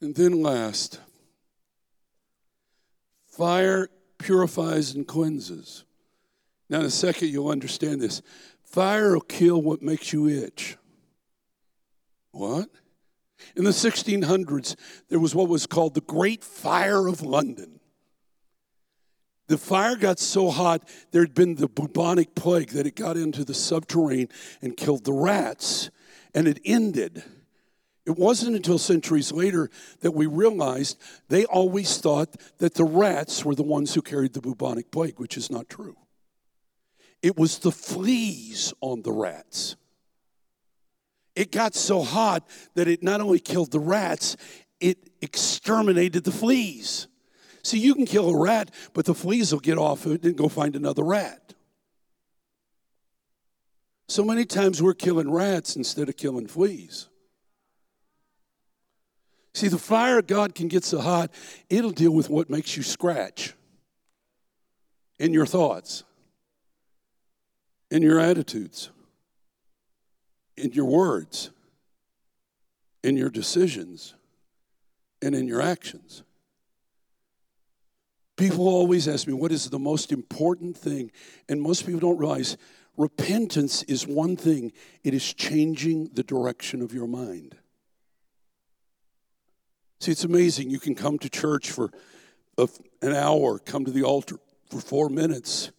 And 0.00 0.14
then 0.14 0.42
last, 0.42 1.00
fire 3.26 3.88
purifies 4.18 4.94
and 4.94 5.06
cleanses. 5.06 5.84
Now, 6.68 6.80
in 6.80 6.86
a 6.86 6.90
second, 6.90 7.28
you'll 7.28 7.48
understand 7.50 8.00
this. 8.00 8.22
Fire 8.64 9.12
will 9.12 9.20
kill 9.20 9.60
what 9.60 9.82
makes 9.82 10.12
you 10.12 10.28
itch. 10.28 10.76
What? 12.30 12.68
In 13.56 13.64
the 13.64 13.70
1600s, 13.70 14.76
there 15.08 15.18
was 15.18 15.34
what 15.34 15.48
was 15.48 15.66
called 15.66 15.94
the 15.94 16.00
Great 16.00 16.44
Fire 16.44 17.08
of 17.08 17.22
London. 17.22 17.80
The 19.48 19.58
fire 19.58 19.96
got 19.96 20.20
so 20.20 20.50
hot, 20.50 20.88
there 21.10 21.22
had 21.22 21.34
been 21.34 21.56
the 21.56 21.66
bubonic 21.66 22.36
plague 22.36 22.70
that 22.70 22.86
it 22.86 22.94
got 22.94 23.16
into 23.16 23.44
the 23.44 23.54
subterranean 23.54 24.28
and 24.62 24.76
killed 24.76 25.04
the 25.04 25.12
rats, 25.12 25.90
and 26.32 26.46
it 26.46 26.60
ended. 26.64 27.24
It 28.06 28.18
wasn't 28.18 28.56
until 28.56 28.78
centuries 28.78 29.30
later 29.30 29.70
that 30.00 30.12
we 30.12 30.26
realized 30.26 30.98
they 31.28 31.44
always 31.44 31.98
thought 31.98 32.34
that 32.58 32.74
the 32.74 32.84
rats 32.84 33.44
were 33.44 33.54
the 33.54 33.62
ones 33.62 33.94
who 33.94 34.02
carried 34.02 34.32
the 34.32 34.40
bubonic 34.40 34.90
plague, 34.90 35.18
which 35.18 35.36
is 35.36 35.50
not 35.50 35.68
true. 35.68 35.96
It 37.22 37.36
was 37.36 37.58
the 37.58 37.72
fleas 37.72 38.72
on 38.80 39.02
the 39.02 39.12
rats. 39.12 39.76
It 41.36 41.52
got 41.52 41.74
so 41.74 42.02
hot 42.02 42.48
that 42.74 42.88
it 42.88 43.02
not 43.02 43.20
only 43.20 43.38
killed 43.38 43.70
the 43.70 43.80
rats, 43.80 44.36
it 44.80 45.10
exterminated 45.20 46.24
the 46.24 46.32
fleas. 46.32 47.06
See, 47.62 47.78
you 47.78 47.94
can 47.94 48.06
kill 48.06 48.30
a 48.30 48.36
rat, 48.36 48.70
but 48.94 49.04
the 49.04 49.14
fleas 49.14 49.52
will 49.52 49.60
get 49.60 49.76
off 49.76 50.06
it 50.06 50.24
and 50.24 50.36
go 50.36 50.48
find 50.48 50.74
another 50.74 51.04
rat. 51.04 51.54
So 54.08 54.24
many 54.24 54.46
times 54.46 54.82
we're 54.82 54.94
killing 54.94 55.30
rats 55.30 55.76
instead 55.76 56.08
of 56.08 56.16
killing 56.16 56.46
fleas. 56.46 57.09
See, 59.54 59.68
the 59.68 59.78
fire 59.78 60.18
of 60.18 60.26
God 60.26 60.54
can 60.54 60.68
get 60.68 60.84
so 60.84 61.00
hot, 61.00 61.30
it'll 61.68 61.90
deal 61.90 62.12
with 62.12 62.30
what 62.30 62.50
makes 62.50 62.76
you 62.76 62.82
scratch 62.82 63.54
in 65.18 65.32
your 65.32 65.46
thoughts, 65.46 66.04
in 67.90 68.02
your 68.02 68.20
attitudes, 68.20 68.90
in 70.56 70.72
your 70.72 70.86
words, 70.86 71.50
in 73.02 73.16
your 73.16 73.30
decisions, 73.30 74.14
and 75.22 75.34
in 75.34 75.48
your 75.48 75.60
actions. 75.60 76.22
People 78.36 78.68
always 78.68 79.06
ask 79.06 79.26
me, 79.26 79.34
what 79.34 79.52
is 79.52 79.68
the 79.68 79.78
most 79.78 80.12
important 80.12 80.76
thing? 80.76 81.10
And 81.48 81.60
most 81.60 81.84
people 81.84 82.00
don't 82.00 82.16
realize 82.16 82.56
repentance 82.96 83.82
is 83.82 84.06
one 84.06 84.36
thing, 84.36 84.72
it 85.04 85.12
is 85.12 85.34
changing 85.34 86.10
the 86.14 86.22
direction 86.22 86.80
of 86.80 86.94
your 86.94 87.06
mind. 87.06 87.56
See, 90.00 90.12
it's 90.12 90.24
amazing. 90.24 90.70
You 90.70 90.80
can 90.80 90.94
come 90.94 91.18
to 91.18 91.28
church 91.28 91.70
for 91.70 91.90
an 93.02 93.14
hour, 93.14 93.58
come 93.58 93.84
to 93.84 93.90
the 93.90 94.02
altar 94.02 94.36
for 94.70 94.80
four 94.80 95.10
minutes, 95.10 95.72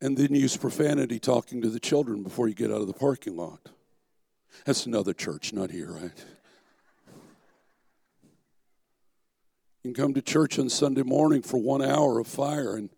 and 0.00 0.16
then 0.16 0.34
use 0.34 0.56
profanity 0.56 1.20
talking 1.20 1.62
to 1.62 1.70
the 1.70 1.78
children 1.78 2.24
before 2.24 2.48
you 2.48 2.54
get 2.54 2.72
out 2.72 2.80
of 2.80 2.88
the 2.88 2.92
parking 2.92 3.36
lot. 3.36 3.68
That's 4.64 4.84
another 4.84 5.14
church, 5.14 5.52
not 5.52 5.70
here, 5.70 5.92
right? 5.92 6.24
You 9.82 9.92
can 9.92 9.94
come 9.94 10.14
to 10.14 10.22
church 10.22 10.58
on 10.58 10.68
Sunday 10.68 11.02
morning 11.02 11.42
for 11.42 11.60
one 11.60 11.82
hour 11.82 12.18
of 12.18 12.26
fire 12.26 12.76
and 12.76 12.90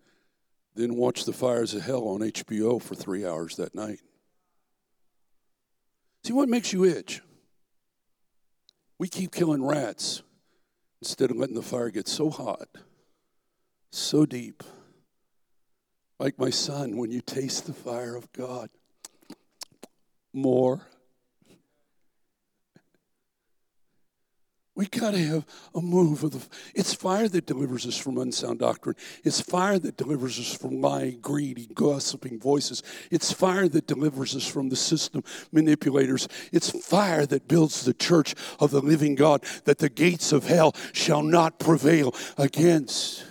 then 0.74 0.96
watch 0.96 1.24
the 1.24 1.32
fires 1.32 1.74
of 1.74 1.82
hell 1.82 2.08
on 2.08 2.20
HBO 2.20 2.80
for 2.80 2.94
three 2.94 3.24
hours 3.24 3.56
that 3.56 3.74
night. 3.74 4.00
See 6.24 6.32
what 6.32 6.48
makes 6.48 6.72
you 6.72 6.84
itch? 6.84 7.20
We 8.98 9.08
keep 9.08 9.30
killing 9.30 9.62
rats 9.62 10.22
instead 11.04 11.30
of 11.30 11.36
letting 11.36 11.54
the 11.54 11.60
fire 11.60 11.90
get 11.90 12.08
so 12.08 12.30
hot, 12.30 12.66
so 13.92 14.24
deep. 14.24 14.62
Like 16.18 16.38
my 16.38 16.48
son, 16.48 16.96
when 16.96 17.10
you 17.12 17.20
taste 17.20 17.66
the 17.66 17.74
fire 17.74 18.16
of 18.16 18.32
God, 18.32 18.70
more. 20.32 20.86
We 24.76 24.86
got 24.86 25.12
to 25.12 25.18
have 25.18 25.46
a 25.74 25.80
move 25.80 26.24
of 26.24 26.32
the. 26.32 26.44
It's 26.74 26.92
fire 26.92 27.28
that 27.28 27.46
delivers 27.46 27.86
us 27.86 27.96
from 27.96 28.18
unsound 28.18 28.58
doctrine. 28.58 28.96
It's 29.22 29.40
fire 29.40 29.78
that 29.78 29.96
delivers 29.96 30.40
us 30.40 30.52
from 30.52 30.80
lying, 30.80 31.20
greedy, 31.20 31.68
gossiping 31.74 32.40
voices. 32.40 32.82
It's 33.08 33.32
fire 33.32 33.68
that 33.68 33.86
delivers 33.86 34.34
us 34.34 34.46
from 34.46 34.70
the 34.70 34.76
system 34.76 35.22
manipulators. 35.52 36.26
It's 36.52 36.70
fire 36.70 37.24
that 37.26 37.46
builds 37.46 37.84
the 37.84 37.94
church 37.94 38.34
of 38.58 38.72
the 38.72 38.80
living 38.80 39.14
God 39.14 39.44
that 39.64 39.78
the 39.78 39.88
gates 39.88 40.32
of 40.32 40.48
hell 40.48 40.74
shall 40.92 41.22
not 41.22 41.60
prevail 41.60 42.12
against. 42.36 43.24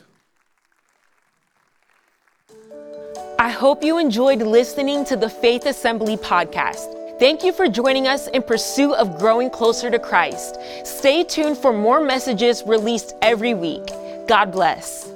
I 3.38 3.50
hope 3.50 3.84
you 3.84 3.98
enjoyed 3.98 4.42
listening 4.42 5.04
to 5.06 5.18
the 5.18 5.30
Faith 5.30 5.66
Assembly 5.66 6.16
podcast. 6.16 7.03
Thank 7.24 7.46
you 7.46 7.54
for 7.54 7.70
joining 7.70 8.06
us 8.06 8.28
in 8.28 8.42
pursuit 8.42 8.96
of 8.96 9.18
growing 9.18 9.50
closer 9.50 9.90
to 9.90 9.98
Christ. 9.98 10.58
Stay 10.84 11.24
tuned 11.24 11.58
for 11.58 11.72
more 11.72 12.04
messages 12.04 12.64
released 12.64 13.16
every 13.22 13.54
week. 13.54 13.88
God 14.28 14.52
bless. 14.52 15.13